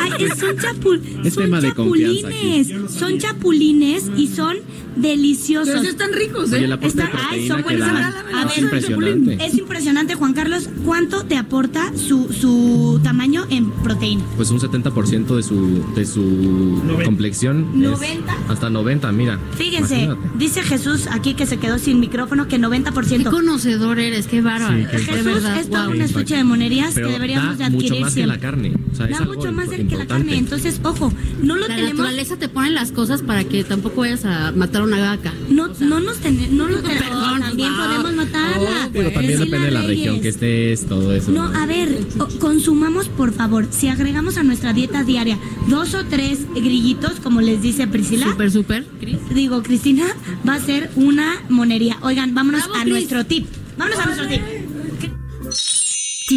Ay, 0.00 0.24
es- 0.24 0.38
son, 0.38 0.56
chapul 0.58 1.02
Es 1.24 1.34
son 1.34 1.50
de 1.50 1.60
chapulines. 1.68 2.68
Son 2.92 3.18
chapulines 3.18 4.10
y 4.16 4.26
son 4.28 4.56
deliciosos. 4.96 5.74
Pero 5.74 5.88
están 5.88 6.12
ricos, 6.12 6.52
¿eh? 6.52 6.56
Oye, 6.56 6.66
de 6.68 6.86
Están- 6.86 7.10
ay, 7.30 7.48
son 7.48 7.56
que 7.58 7.62
buenísimos. 7.62 8.00
A 8.34 8.42
es 8.42 8.48
ver, 8.48 8.58
impresionante. 8.64 9.46
Es 9.46 9.54
impresionante, 9.58 10.14
Juan 10.14 10.34
Carlos. 10.34 10.68
¿Cuánto 10.84 11.24
te 11.24 11.36
aporta 11.36 11.92
su, 11.96 12.30
su 12.32 13.00
tamaño 13.02 13.46
en 13.50 13.70
proteína? 13.70 14.22
Pues 14.36 14.50
un 14.50 14.60
70% 14.60 15.36
de 15.36 15.42
su, 15.42 15.82
de 15.94 16.04
su 16.04 16.82
complexión. 17.04 17.68
es 17.74 17.80
90. 17.80 18.36
hasta 18.48 18.70
90, 18.70 19.10
mira. 19.12 19.38
Fíjense, 19.56 20.04
Imagínate. 20.04 20.38
dice 20.38 20.62
Jesús 20.62 21.06
aquí 21.10 21.34
que 21.34 21.46
se 21.46 21.56
quedó 21.58 21.78
sin 21.78 22.00
micrófono 22.00 22.48
que 22.48 22.58
90%. 22.58 23.16
Qué 23.18 23.24
conocedor 23.24 23.98
eres, 23.98 24.26
qué 24.26 24.40
bárbaro. 24.40 24.76
Sí, 24.76 24.84
de 24.84 24.98
Jesús 24.98 25.44
es 25.58 25.70
todo 25.70 25.84
wow. 25.86 25.92
un 25.94 26.00
estuche 26.02 26.36
de 26.36 26.44
monerías 26.44 26.94
Pero 26.94 27.06
que 27.08 27.12
deberíamos 27.14 27.58
de 27.58 27.64
da 27.64 27.70
mucho 27.70 27.86
adquirir 27.86 28.00
más 28.02 28.10
que 28.10 28.20
siempre. 28.20 28.36
la 28.36 28.40
carne. 28.40 28.72
O 28.92 28.94
sea, 28.94 29.06
es 29.06 29.12
da 29.12 29.18
algo 29.18 29.34
mucho 29.34 29.51
más 29.52 29.70
de 29.70 29.86
que 29.86 29.96
la 29.96 30.06
carne. 30.06 30.36
Entonces, 30.36 30.80
ojo, 30.82 31.12
no 31.42 31.56
lo 31.56 31.62
La 31.68 31.74
tenemos. 31.76 31.92
naturaleza 31.98 32.36
te 32.36 32.48
pone 32.48 32.70
las 32.70 32.92
cosas 32.92 33.22
para 33.22 33.44
que 33.44 33.64
tampoco 33.64 34.00
vayas 34.02 34.24
a 34.24 34.52
matar 34.52 34.82
a 34.82 34.84
una 34.84 35.00
vaca. 35.00 35.32
No, 35.48 35.68
no 35.80 36.00
nos 36.00 36.18
tenemos. 36.18 36.50
No 36.50 36.68
lo 36.68 36.78
tenemos. 36.82 37.02
Perdón, 37.02 37.40
también 37.40 37.72
wow. 37.76 37.86
podemos 37.86 38.14
matarla. 38.14 38.88
Pero 38.92 39.10
también 39.12 39.38
Decirle 39.38 39.44
depende 39.44 39.66
de 39.66 39.72
la 39.72 39.82
región 39.82 40.20
que 40.20 40.28
estés, 40.28 40.86
todo 40.86 41.14
eso. 41.14 41.30
No, 41.30 41.44
a 41.44 41.66
ver, 41.66 41.98
consumamos 42.40 43.08
por 43.08 43.32
favor, 43.32 43.66
si 43.70 43.88
agregamos 43.88 44.36
a 44.36 44.42
nuestra 44.42 44.72
dieta 44.72 45.04
diaria 45.04 45.38
dos 45.68 45.94
o 45.94 46.04
tres 46.04 46.40
grillitos, 46.54 47.20
como 47.22 47.40
les 47.40 47.62
dice 47.62 47.86
Priscila, 47.86 48.26
Súper, 48.30 48.50
súper. 48.50 48.84
Cris. 49.00 49.16
digo, 49.34 49.62
Cristina, 49.62 50.04
va 50.48 50.54
a 50.54 50.60
ser 50.60 50.90
una 50.96 51.42
monería. 51.48 51.96
Oigan, 52.02 52.34
vámonos 52.34 52.64
Bravo, 52.68 52.80
a 52.80 52.84
nuestro 52.84 53.24
tip. 53.26 53.46
Vámonos 53.76 53.98
a 54.00 54.06
nuestro 54.06 54.28
tip. 54.28 54.40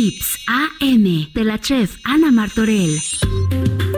Tips 0.05 0.37
AM 0.45 1.31
de 1.33 1.43
la 1.43 1.59
chef 1.59 1.97
Ana 2.03 2.31
Martorell. 2.31 3.01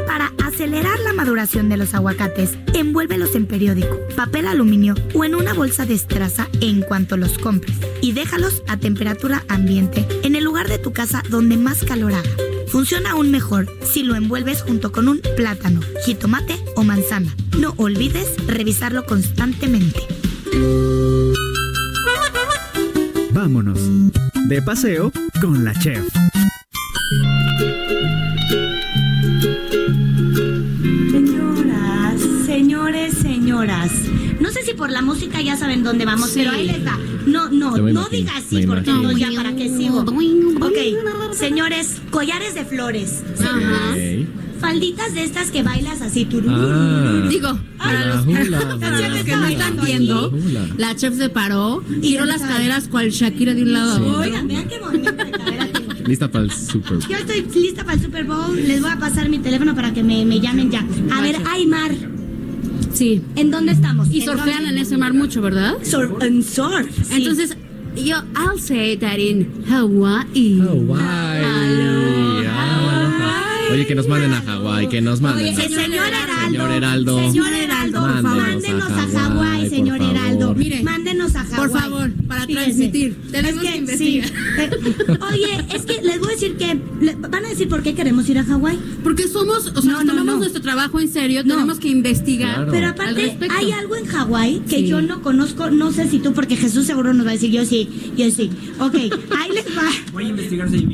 Para 0.05 0.31
acelerar 0.41 0.97
la 1.01 1.11
maduración 1.11 1.67
de 1.67 1.75
los 1.75 1.93
aguacates, 1.93 2.57
envuélvelos 2.73 3.35
en 3.35 3.45
periódico, 3.45 3.99
papel 4.15 4.47
aluminio 4.47 4.95
o 5.13 5.25
en 5.25 5.35
una 5.35 5.53
bolsa 5.53 5.85
de 5.85 5.95
estraza 5.95 6.47
en 6.61 6.81
cuanto 6.81 7.17
los 7.17 7.37
compres 7.37 7.75
y 8.01 8.13
déjalos 8.13 8.63
a 8.69 8.77
temperatura 8.77 9.43
ambiente 9.49 10.07
en 10.23 10.37
el 10.37 10.45
lugar 10.45 10.69
de 10.69 10.77
tu 10.77 10.93
casa 10.93 11.23
donde 11.29 11.57
más 11.57 11.83
calor 11.83 12.13
haga. 12.13 12.31
Funciona 12.67 13.11
aún 13.11 13.29
mejor 13.29 13.67
si 13.83 14.03
lo 14.03 14.15
envuelves 14.15 14.61
junto 14.61 14.93
con 14.93 15.09
un 15.09 15.19
plátano, 15.35 15.81
jitomate 16.05 16.57
o 16.77 16.85
manzana. 16.85 17.35
No 17.59 17.73
olvides 17.75 18.29
revisarlo 18.47 19.05
constantemente. 19.05 19.99
Vámonos. 23.33 23.81
De 24.47 24.61
paseo 24.61 25.11
con 25.39 25.63
la 25.63 25.73
chef. 25.73 26.07
Señoras, 31.11 32.21
señores, 32.45 33.13
señoras. 33.17 33.91
No 34.39 34.49
sé 34.51 34.63
si 34.63 34.73
por 34.73 34.89
la 34.91 35.01
música 35.01 35.41
ya 35.41 35.55
saben 35.57 35.83
dónde 35.83 36.05
vamos, 36.05 36.29
Sí. 36.29 36.39
pero 36.39 36.51
ahí 36.51 36.67
les 36.67 36.85
va. 36.85 36.97
No, 37.25 37.49
no, 37.49 37.71
no 37.71 37.89
imagino, 37.89 38.07
diga 38.09 38.37
así 38.37 38.65
porque 38.65 38.89
entonces 38.89 39.19
ya 39.19 39.29
para 39.35 39.55
qué 39.55 39.69
sigo. 39.69 39.99
Ok, 40.01 41.33
señores, 41.35 41.97
collares 42.09 42.55
de 42.55 42.65
flores. 42.65 43.23
Ajá. 43.39 43.95
Falditas 44.59 45.13
de 45.13 45.23
estas 45.23 45.51
que 45.51 45.61
bailas 45.61 46.01
así, 46.01 46.25
turú. 46.25 46.47
Ah. 46.49 47.27
Digo, 47.29 47.59
para 47.77 47.91
Hula, 47.99 48.05
los, 48.15 48.25
hula, 48.47 48.59
para 48.79 49.07
los 49.09 49.23
que 49.23 49.35
no 49.35 49.45
están 49.45 49.79
viendo, 49.85 50.33
la 50.77 50.95
chef 50.95 51.15
se 51.15 51.29
paró, 51.29 51.83
ya 52.01 52.25
las 52.25 52.41
caderas 52.41 52.87
cual 52.87 53.11
Shakira 53.11 53.53
de 53.53 53.61
un 53.63 53.73
lado 53.73 53.91
a 53.91 53.95
otro. 53.99 54.19
Oigan, 54.19 54.47
vean 54.47 54.67
qué 54.67 54.79
tengo. 54.79 55.26
Lista 56.07 56.31
para 56.31 56.45
el 56.45 56.51
super. 56.51 56.99
Yo 56.99 57.17
estoy 57.17 57.41
lista 57.61 57.83
para 57.83 57.95
el 57.95 58.01
Super 58.01 58.23
Bowl. 58.23 58.55
Les 58.55 58.81
voy 58.81 58.91
a 58.91 58.97
pasar 58.97 59.27
mi 59.29 59.39
teléfono 59.39 59.75
para 59.75 59.93
que 59.93 60.03
me, 60.03 60.23
me 60.25 60.39
llamen 60.39 60.71
ya. 60.71 60.85
A 61.13 61.21
ver, 61.21 61.35
Aymar, 61.53 61.91
Sí. 62.93 63.21
¿en 63.35 63.51
dónde 63.51 63.73
estamos? 63.73 64.07
Y 64.11 64.21
surfean 64.21 64.65
en 64.65 64.77
ese 64.77 64.97
mar 64.97 65.13
mucho, 65.13 65.41
¿verdad? 65.41 65.75
Surf, 65.83 66.21
en 66.23 66.41
surf. 66.43 66.87
sí. 67.03 67.13
Entonces, 67.15 67.55
yo, 67.95 68.15
I'll 68.35 68.59
say 68.59 68.95
that 68.97 69.17
in 69.17 69.47
Hawaii. 69.69 70.59
Hawái. 70.59 71.43
Ah, 71.43 72.81
bueno. 73.67 73.73
Oye, 73.73 73.85
que 73.85 73.95
nos 73.95 74.07
manden 74.07 74.33
a 74.33 74.41
Hawái, 74.41 74.87
que 74.87 75.01
nos 75.01 75.19
manden. 75.19 75.53
Oye, 75.53 75.55
señor 75.69 75.81
Heraldo. 75.91 76.45
Señor 76.47 76.71
Heraldo. 76.71 77.19
Señor 77.19 77.53
Heraldo, 77.77 78.01
por 78.01 78.21
favor. 78.21 78.43
Mándenos 78.47 78.89
a 78.91 79.07
Hawái, 79.07 79.69
señor. 79.69 80.01
Heraldo. 80.01 80.55
Mire, 80.55 80.83
Mándenos 80.83 81.35
a 81.35 81.43
Hawái. 81.43 81.57
por 81.69 81.79
favor, 81.79 82.11
para 82.27 82.45
Fíjense. 82.45 82.65
transmitir. 82.65 83.15
Tenemos 83.31 83.63
Es 83.63 83.69
que 83.71 83.77
investigar. 83.77 84.29
Eh, 84.57 85.17
Oye, 85.31 85.65
es 85.75 85.83
que 85.83 86.01
les 86.01 86.19
voy 86.19 86.29
a 86.29 86.31
decir 86.31 86.57
que. 86.57 86.79
le- 87.01 87.15
¿Van 87.15 87.45
a 87.45 87.49
decir 87.49 87.67
por 87.69 87.83
qué 87.83 87.93
queremos 87.93 88.27
ir 88.29 88.39
a 88.39 88.43
Hawái? 88.43 88.77
Porque 89.03 89.27
somos, 89.27 89.67
o 89.67 89.81
sea, 89.81 89.91
No, 89.91 89.99
tomamos 89.99 90.25
no. 90.25 90.37
nuestro 90.37 90.61
trabajo 90.61 90.99
en 90.99 91.09
serio, 91.11 91.43
No. 91.45 91.55
tenemos 91.55 91.79
que 91.79 91.89
investigar. 91.89 92.55
Claro. 92.55 92.71
Pero 92.71 92.87
aparte, 92.87 93.37
hay 93.57 93.71
algo 93.71 93.95
en 93.95 94.05
Hawái 94.05 94.61
que 94.69 94.77
Sí. 94.77 94.87
yo 94.87 95.01
no 95.01 95.21
conozco, 95.21 95.69
no 95.69 95.91
sé 95.91 96.09
si 96.09 96.19
tú, 96.19 96.33
porque 96.33 96.55
Jesús 96.55 96.85
seguro 96.85 97.13
nos 97.13 97.25
va 97.25 97.31
a 97.31 97.33
decir 97.33 97.51
yo 97.51 97.65
sí, 97.65 97.89
yo 98.17 98.29
sí. 98.31 98.49
Ok, 98.79 98.95
ahí 98.95 99.51
les 99.53 99.65
va. 99.77 99.89
Voy 100.11 100.25
a 100.25 100.29
investigar 100.29 100.69
si. 100.69 100.87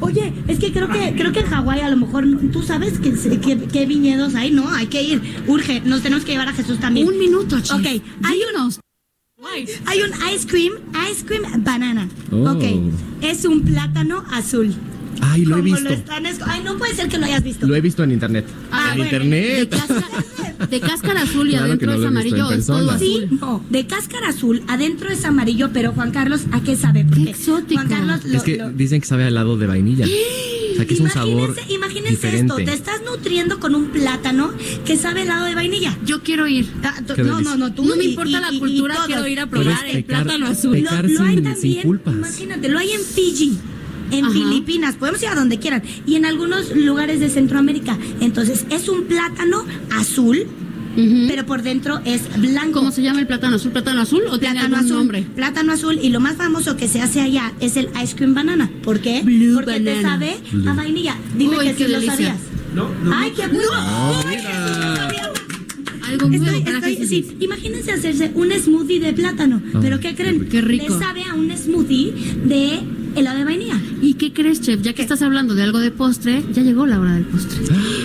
Oye, 0.00 0.32
es 0.48 0.58
que 0.58 0.72
creo 0.72 0.88
que 0.88 1.14
creo 1.16 1.32
que 1.32 1.40
en 1.40 1.46
Hawái 1.46 1.80
a 1.80 1.90
lo 1.90 1.96
mejor 1.96 2.24
tú 2.52 2.62
sabes 2.62 2.98
que, 2.98 3.12
que- 3.40 3.58
qué 3.70 3.86
viñedos 3.86 4.34
hay, 4.34 4.50
¿no? 4.50 4.68
Hay 4.70 4.86
que 4.86 5.02
ir. 5.02 5.20
Urge, 5.46 5.80
nos 5.82 6.02
tenemos 6.02 6.24
que 6.24 6.32
llevar 6.32 6.48
a 6.48 6.52
Jesús 6.52 6.78
también. 6.80 7.06
Un 7.06 7.18
minuto, 7.18 7.60
chef. 7.60 7.76
Ok, 7.78 7.86
hay 7.86 8.40
un, 8.40 8.52
Dinos. 8.52 8.80
hay 9.86 10.02
un 10.02 10.10
ice 10.34 10.46
cream, 10.46 10.72
ice 11.10 11.24
cream 11.24 11.42
banana. 11.64 12.08
Oh. 12.32 12.50
Ok, 12.52 12.64
es 13.22 13.44
un 13.44 13.62
plátano 13.62 14.24
azul. 14.32 14.74
Ay, 15.20 15.44
lo 15.44 15.58
he 15.58 15.62
visto. 15.62 15.88
están 15.88 16.26
es- 16.26 16.38
Ay, 16.44 16.62
no 16.64 16.76
puede 16.78 16.94
ser 16.94 17.08
que 17.08 17.18
lo 17.18 17.26
hayas 17.26 17.42
visto. 17.42 17.66
Lo 17.66 17.74
he 17.74 17.80
visto 17.80 18.02
en 18.04 18.12
internet. 18.12 18.44
Ah, 18.70 18.90
en 18.92 18.98
bueno. 18.98 19.10
De 19.10 19.16
internet. 19.26 19.70
cáscara, 19.70 20.66
de 20.70 20.80
cáscara 20.80 21.22
azul 21.22 21.48
y 21.48 21.50
Claro 21.52 21.66
adentro 21.66 21.92
no 21.92 22.00
es 22.00 22.06
amarillo, 22.06 22.50
es 22.50 22.66
todo. 22.66 22.98
Sí, 22.98 23.26
no, 23.40 23.64
de 23.70 23.86
cáscara 23.86 24.28
azul, 24.28 24.62
adentro 24.68 25.08
es 25.10 25.24
amarillo, 25.24 25.70
pero 25.72 25.92
Juan 25.92 26.10
Carlos, 26.10 26.42
¿a 26.52 26.60
qué 26.62 26.76
sabe? 26.76 27.04
Porque 27.04 27.24
Qué 27.24 27.30
exótico. 27.30 27.80
Juan 27.82 27.88
Carlos 27.88 28.24
lo- 28.24 28.36
Es 28.38 28.42
que 28.42 28.56
lo- 28.56 28.70
dicen 28.72 29.00
que 29.00 29.06
sabe 29.06 29.24
a 29.24 29.28
helado 29.28 29.56
de 29.56 29.66
vainilla. 29.66 30.06
O 30.06 30.76
sea, 30.76 30.86
que 30.86 30.94
es 30.94 31.00
un 31.00 31.10
sabor 31.10 31.54
Imagínense, 31.68 32.10
diferente. 32.10 32.52
esto, 32.54 32.64
te 32.64 32.72
estás 32.72 33.02
nutriendo 33.04 33.58
con 33.60 33.74
un 33.74 33.86
plátano 33.86 34.50
que 34.86 34.96
sabe 34.96 35.22
helado 35.22 35.44
de 35.46 35.54
vainilla. 35.54 35.98
Yo 36.06 36.22
quiero 36.22 36.46
ir. 36.46 36.70
Ah, 36.82 36.94
no, 37.18 37.40
no, 37.40 37.56
no, 37.56 37.72
tú 37.74 37.84
No 37.84 37.96
me 37.96 38.04
y- 38.04 38.10
importa 38.10 38.30
y- 38.30 38.40
la 38.40 38.52
y- 38.52 38.56
y 38.56 38.58
cultura, 38.60 38.96
quiero 39.06 39.26
ir 39.26 39.40
a 39.40 39.46
probar 39.46 39.84
el 39.86 40.04
plátano 40.04 40.46
azul. 40.46 40.78
Lo, 40.80 40.90
lo 40.90 40.96
hay 40.96 41.06
sin- 41.08 41.18
también, 41.18 41.56
sin 41.56 41.82
culpas. 41.82 42.14
imagínate, 42.14 42.68
lo 42.68 42.78
hay 42.78 42.92
en 42.92 43.00
Fiji, 43.00 43.58
en 44.10 44.24
Ajá. 44.24 44.32
Filipinas, 44.32 44.94
podemos 44.96 45.22
ir 45.22 45.28
a 45.28 45.34
donde 45.34 45.58
quieran, 45.58 45.82
y 46.06 46.16
en 46.16 46.24
algunos 46.24 46.74
lugares 46.74 47.20
de 47.20 47.28
Centroamérica. 47.28 47.96
Entonces, 48.20 48.66
es 48.70 48.88
un 48.88 49.04
plátano 49.04 49.64
azul, 49.96 50.46
pero 51.28 51.46
por 51.46 51.62
dentro 51.62 52.00
es 52.04 52.22
blanco. 52.38 52.80
¿Cómo 52.80 52.90
se 52.90 53.00
llama 53.02 53.20
el 53.20 53.26
plátano 53.26 53.56
azul? 53.56 53.70
¿Plátano 53.70 54.00
azul 54.02 54.22
o 54.28 54.38
tiene 54.38 54.54
Plátano 54.54 54.76
algún 54.76 54.86
azul, 54.86 54.98
nombre? 54.98 55.22
plátano 55.36 55.72
azul 55.72 55.98
y 56.02 56.08
lo 56.10 56.20
más 56.20 56.34
famoso 56.36 56.76
que 56.76 56.88
se 56.88 57.00
hace 57.00 57.20
allá 57.20 57.52
es 57.60 57.76
el 57.76 57.88
ice 58.02 58.16
cream 58.16 58.34
banana. 58.34 58.68
¿Por 58.82 59.00
qué? 59.00 59.22
Blue 59.22 59.54
Porque 59.54 59.80
te 59.80 59.94
banana. 59.96 60.08
sabe 60.10 60.36
a 60.68 60.74
vainilla. 60.74 61.16
Dime 61.38 61.58
Uy, 61.58 61.66
que 61.68 61.74
sí 61.74 61.90
lo 61.90 62.00
sabías. 62.02 62.36
No, 62.74 62.88
no. 63.04 63.14
Ay, 63.16 63.32
qué 63.36 63.46
bueno. 63.46 63.68
No 63.72 64.22
sabía. 64.22 65.32
Algo 66.06 66.28
nuevo 66.28 66.44
Estoy, 66.44 66.60
para 66.62 66.88
estoy- 66.88 67.06
sí, 67.06 67.36
imagínense 67.38 67.92
hacerse 67.92 68.32
un 68.34 68.50
smoothie 68.52 68.98
de 69.00 69.12
plátano. 69.12 69.62
Ah, 69.74 69.78
¿Pero 69.80 70.00
qué 70.00 70.14
creen? 70.16 70.48
Qué 70.50 70.60
rico. 70.60 70.92
Le 70.98 71.04
sabe 71.04 71.22
a 71.24 71.34
un 71.34 71.56
smoothie 71.56 72.12
de 72.46 72.80
helado 73.16 73.38
de 73.38 73.44
vainilla. 73.44 73.80
¿Y 74.00 74.14
qué 74.14 74.32
crees, 74.32 74.60
chef? 74.60 74.80
Ya 74.82 74.92
que 74.92 75.02
estás 75.02 75.22
hablando 75.22 75.54
de 75.54 75.62
algo 75.62 75.78
de 75.78 75.90
postre, 75.90 76.42
ya 76.52 76.62
llegó 76.62 76.86
la 76.86 76.98
hora 77.00 77.14
del 77.14 77.24
postre. 77.24 77.58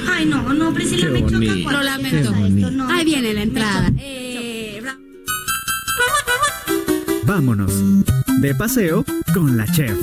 Ay, 0.10 0.26
no, 0.26 0.54
no, 0.54 0.74
Priscila, 0.74 1.08
Qué 1.08 1.12
me 1.14 1.22
choca 1.22 1.72
Lo 1.72 1.84
lamento. 1.84 2.18
esto, 2.18 2.34
bonito. 2.34 2.72
no, 2.72 2.88
Ahí 2.90 3.06
viene 3.06 3.34
la 3.34 3.42
entrada. 3.44 3.92
Eh, 4.00 4.82
Vámonos. 7.26 7.72
De 8.42 8.54
paseo 8.54 9.04
con 9.34 9.58
la 9.58 9.66
chef. 9.72 9.98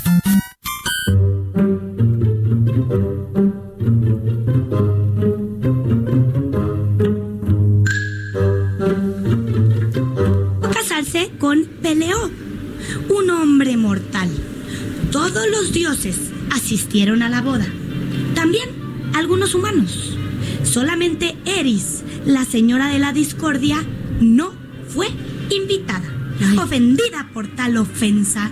Asistieron 16.73 17.21
a 17.21 17.29
la 17.29 17.43
boda. 17.43 17.67
También 18.33 18.67
algunos 19.13 19.53
humanos. 19.53 20.17
Solamente 20.63 21.37
Eris, 21.45 22.03
la 22.25 22.45
señora 22.45 22.87
de 22.87 22.97
la 22.97 23.13
discordia, 23.13 23.77
no 24.19 24.55
fue 24.87 25.07
invitada. 25.51 26.11
Ay. 26.41 26.57
Ofendida 26.57 27.29
por 27.31 27.47
tal 27.47 27.77
ofensa, 27.77 28.49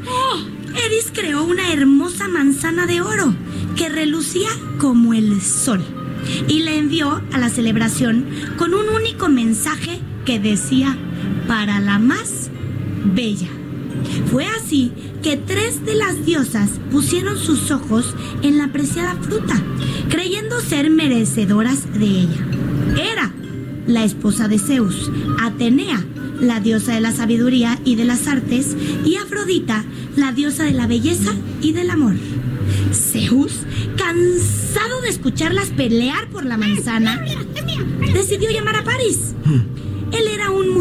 Eris 0.85 1.11
creó 1.11 1.43
una 1.43 1.73
hermosa 1.73 2.27
manzana 2.27 2.85
de 2.85 3.01
oro 3.01 3.33
que 3.75 3.89
relucía 3.89 4.49
como 4.77 5.15
el 5.15 5.41
sol 5.41 5.81
y 6.47 6.59
le 6.59 6.77
envió 6.77 7.23
a 7.33 7.39
la 7.39 7.49
celebración 7.49 8.27
con 8.55 8.75
un 8.75 8.87
único 8.87 9.29
mensaje 9.29 9.99
que 10.25 10.39
decía 10.39 10.95
para 11.47 11.79
la 11.79 11.97
más 11.97 12.51
bella. 13.03 13.49
Fue 14.31 14.45
así 14.45 14.91
que 15.21 15.37
tres 15.37 15.85
de 15.85 15.95
las 15.95 16.25
diosas 16.25 16.69
pusieron 16.91 17.37
sus 17.37 17.71
ojos 17.71 18.15
en 18.41 18.57
la 18.57 18.71
preciada 18.71 19.15
fruta, 19.15 19.61
creyendo 20.09 20.59
ser 20.59 20.89
merecedoras 20.89 21.91
de 21.93 22.05
ella. 22.05 22.45
Era 22.97 23.31
la 23.87 24.03
esposa 24.03 24.47
de 24.47 24.59
Zeus, 24.59 25.11
Atenea, 25.41 26.03
la 26.39 26.59
diosa 26.59 26.93
de 26.93 27.01
la 27.01 27.11
sabiduría 27.11 27.79
y 27.85 27.95
de 27.95 28.05
las 28.05 28.27
artes, 28.27 28.75
y 29.05 29.15
Afrodita, 29.15 29.83
la 30.15 30.31
diosa 30.31 30.63
de 30.63 30.71
la 30.71 30.87
belleza 30.87 31.33
y 31.61 31.73
del 31.73 31.89
amor. 31.89 32.15
Zeus, 32.93 33.59
cansado 33.97 35.01
de 35.01 35.09
escucharlas 35.09 35.69
pelear 35.69 36.29
por 36.29 36.45
la 36.45 36.57
manzana, 36.57 37.23
decidió 38.13 38.49
llamar 38.49 38.77
a 38.77 38.83
Paris. 38.83 39.33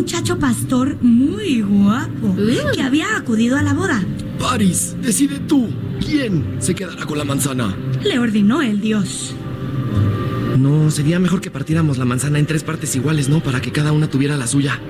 Muchacho 0.01 0.39
pastor 0.39 0.97
muy 1.03 1.61
guapo 1.61 2.35
que 2.75 2.81
había 2.81 3.19
acudido 3.19 3.59
a 3.59 3.63
la 3.63 3.75
boda. 3.75 4.03
Paris, 4.39 4.97
decide 5.03 5.39
tú. 5.41 5.69
¿Quién 6.03 6.57
se 6.59 6.75
quedará 6.75 7.05
con 7.05 7.19
la 7.19 7.25
manzana? 7.25 7.77
Le 8.03 8.19
ordenó 8.19 8.63
el 8.63 8.81
dios. 8.81 9.35
No, 10.59 10.91
sería 10.91 11.19
mejor 11.19 11.43
que 11.43 11.51
partiéramos 11.51 11.99
la 11.99 12.07
manzana 12.07 12.39
en 12.39 12.47
tres 12.47 12.65
partes 12.65 12.97
iguales, 12.97 13.29
¿no? 13.29 13.43
Para 13.43 13.61
que 13.61 13.73
cada 13.73 13.93
una 13.93 14.09
tuviera 14.09 14.39
la 14.39 14.47
suya. 14.47 14.81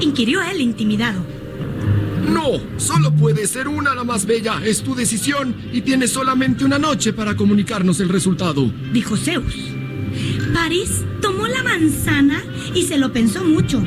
Inquirió 0.00 0.40
él 0.40 0.62
intimidado. 0.62 1.20
No, 2.32 2.52
solo 2.78 3.12
puede 3.12 3.46
ser 3.46 3.68
una 3.68 3.94
la 3.94 4.02
más 4.02 4.24
bella. 4.24 4.62
Es 4.64 4.82
tu 4.82 4.94
decisión 4.94 5.54
y 5.74 5.82
tienes 5.82 6.10
solamente 6.10 6.64
una 6.64 6.78
noche 6.78 7.12
para 7.12 7.36
comunicarnos 7.36 8.00
el 8.00 8.08
resultado. 8.08 8.72
Dijo 8.94 9.14
Zeus. 9.14 9.74
Paris 10.54 11.04
tomó 11.20 11.48
la 11.48 11.64
manzana 11.64 12.42
y 12.74 12.84
se 12.84 12.96
lo 12.96 13.12
pensó 13.12 13.44
mucho. 13.44 13.82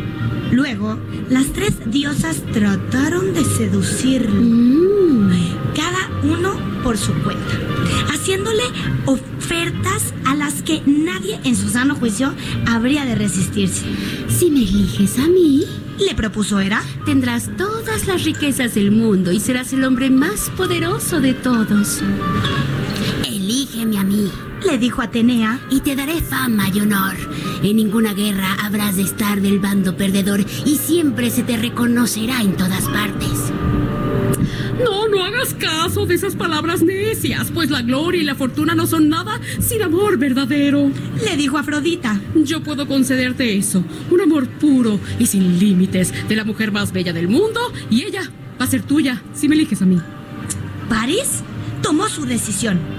Luego, 0.51 0.99
las 1.29 1.47
tres 1.53 1.73
diosas 1.85 2.43
trataron 2.51 3.33
de 3.33 3.43
seducirlo. 3.43 4.41
Cada 5.73 6.09
uno 6.23 6.53
por 6.83 6.97
su 6.97 7.13
cuenta, 7.23 7.53
haciéndole 8.13 8.63
ofertas 9.05 10.13
a 10.25 10.35
las 10.35 10.61
que 10.61 10.83
nadie 10.85 11.39
en 11.45 11.55
su 11.55 11.69
sano 11.69 11.95
juicio 11.95 12.33
habría 12.67 13.05
de 13.05 13.15
resistirse. 13.15 13.85
Si 14.27 14.51
me 14.51 14.59
eliges 14.59 15.17
a 15.19 15.27
mí, 15.27 15.65
le 15.97 16.15
propuso 16.15 16.59
Hera, 16.59 16.83
tendrás 17.05 17.49
todas 17.57 18.07
las 18.07 18.25
riquezas 18.25 18.75
del 18.75 18.91
mundo 18.91 19.31
y 19.31 19.39
serás 19.39 19.71
el 19.73 19.83
hombre 19.85 20.09
más 20.09 20.51
poderoso 20.51 21.21
de 21.21 21.33
todos. 21.33 22.01
Le 24.65 24.77
dijo 24.77 25.01
Atenea, 25.01 25.59
y 25.69 25.81
te 25.81 25.95
daré 25.95 26.21
fama 26.21 26.69
y 26.73 26.79
honor. 26.79 27.15
En 27.63 27.75
ninguna 27.75 28.13
guerra 28.13 28.57
habrás 28.63 28.95
de 28.95 29.03
estar 29.03 29.41
del 29.41 29.59
bando 29.59 29.95
perdedor 29.95 30.43
y 30.65 30.75
siempre 30.77 31.29
se 31.29 31.43
te 31.43 31.57
reconocerá 31.57 32.41
en 32.41 32.55
todas 32.55 32.85
partes. 32.85 33.51
No, 34.83 35.07
no 35.07 35.23
hagas 35.23 35.53
caso 35.55 36.05
de 36.05 36.15
esas 36.15 36.35
palabras 36.35 36.83
necias, 36.83 37.51
pues 37.51 37.69
la 37.69 37.81
gloria 37.81 38.21
y 38.21 38.25
la 38.25 38.35
fortuna 38.35 38.75
no 38.75 38.85
son 38.85 39.09
nada 39.09 39.39
sin 39.59 39.81
amor 39.81 40.17
verdadero. 40.17 40.91
Le 41.23 41.37
dijo 41.37 41.57
Afrodita. 41.57 42.19
Yo 42.35 42.61
puedo 42.61 42.87
concederte 42.87 43.57
eso, 43.57 43.83
un 44.11 44.21
amor 44.21 44.47
puro 44.47 44.99
y 45.19 45.25
sin 45.25 45.59
límites 45.59 46.13
de 46.27 46.35
la 46.35 46.43
mujer 46.43 46.71
más 46.71 46.91
bella 46.91 47.13
del 47.13 47.27
mundo 47.27 47.59
y 47.89 48.03
ella 48.03 48.29
va 48.59 48.65
a 48.65 48.69
ser 48.69 48.81
tuya 48.83 49.21
si 49.33 49.47
me 49.47 49.55
eliges 49.55 49.81
a 49.81 49.85
mí. 49.85 49.99
Paris 50.89 51.41
tomó 51.81 52.07
su 52.07 52.25
decisión. 52.25 52.96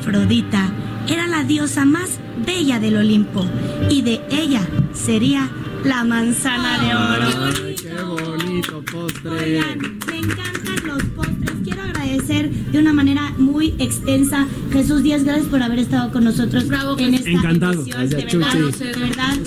Afrodita 0.00 0.72
era 1.08 1.26
la 1.26 1.44
diosa 1.44 1.84
más 1.84 2.18
bella 2.46 2.80
del 2.80 2.96
Olimpo 2.96 3.44
y 3.90 4.00
de 4.00 4.22
ella 4.30 4.66
sería 4.94 5.50
la 5.84 6.04
manzana 6.04 6.78
de 6.80 6.94
oro. 6.94 7.52
Ay, 7.66 7.74
qué 7.74 8.02
bonito 8.02 8.82
postre. 8.90 9.30
Oigan, 9.30 9.98
me 10.06 10.18
encantan 10.18 10.86
los 10.86 11.02
postres. 11.14 11.50
Quiero 11.64 11.82
agradecer 11.82 12.50
de 12.50 12.78
una 12.78 12.94
manera 12.94 13.34
muy 13.36 13.74
extensa. 13.78 14.46
Jesús 14.72 15.02
Díaz, 15.02 15.24
gracias 15.24 15.48
por 15.48 15.62
haber 15.62 15.80
estado 15.80 16.10
con 16.10 16.24
nosotros 16.24 16.64
en 16.98 17.14
esta 17.14 17.28
Encantado. 17.30 17.72
emisión. 17.82 18.08
De 18.08 18.16
verdad, 18.24 18.54
de 18.78 19.00
verdad. 19.00 19.38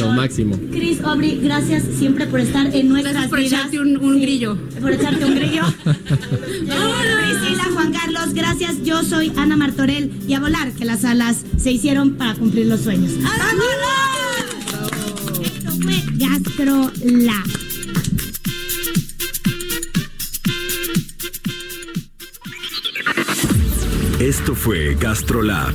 Lo 0.00 0.12
máximo. 0.12 0.58
Chris 0.70 1.00
Aubrey, 1.02 1.40
gracias 1.42 1.82
siempre 1.98 2.26
por 2.26 2.40
estar 2.40 2.74
en 2.74 2.88
nuestras 2.88 3.12
Gracias 3.14 3.30
por 3.30 3.38
vidas. 3.38 3.52
echarte 3.52 3.80
un, 3.80 3.96
un 3.98 4.20
grillo. 4.20 4.56
Por 4.80 4.92
echarte 4.92 5.24
un 5.24 5.34
grillo. 5.34 5.62
Priscila, 5.84 7.64
Juan 7.72 7.92
Carlos, 7.92 8.34
gracias. 8.34 8.82
Yo 8.84 9.02
soy 9.02 9.32
Ana 9.36 9.56
Martorell 9.56 10.10
y 10.26 10.34
a 10.34 10.40
volar 10.40 10.72
que 10.72 10.84
las 10.84 11.04
alas 11.04 11.44
se 11.56 11.70
hicieron 11.72 12.14
para 12.14 12.34
cumplir 12.34 12.66
los 12.66 12.80
sueños. 12.80 13.12
¡Vámonos! 13.22 13.98
Esto 15.40 15.72
fue 15.80 16.02
GastroLab. 16.16 17.46
Esto 24.20 24.54
fue 24.54 24.96
GastroLab, 24.98 25.74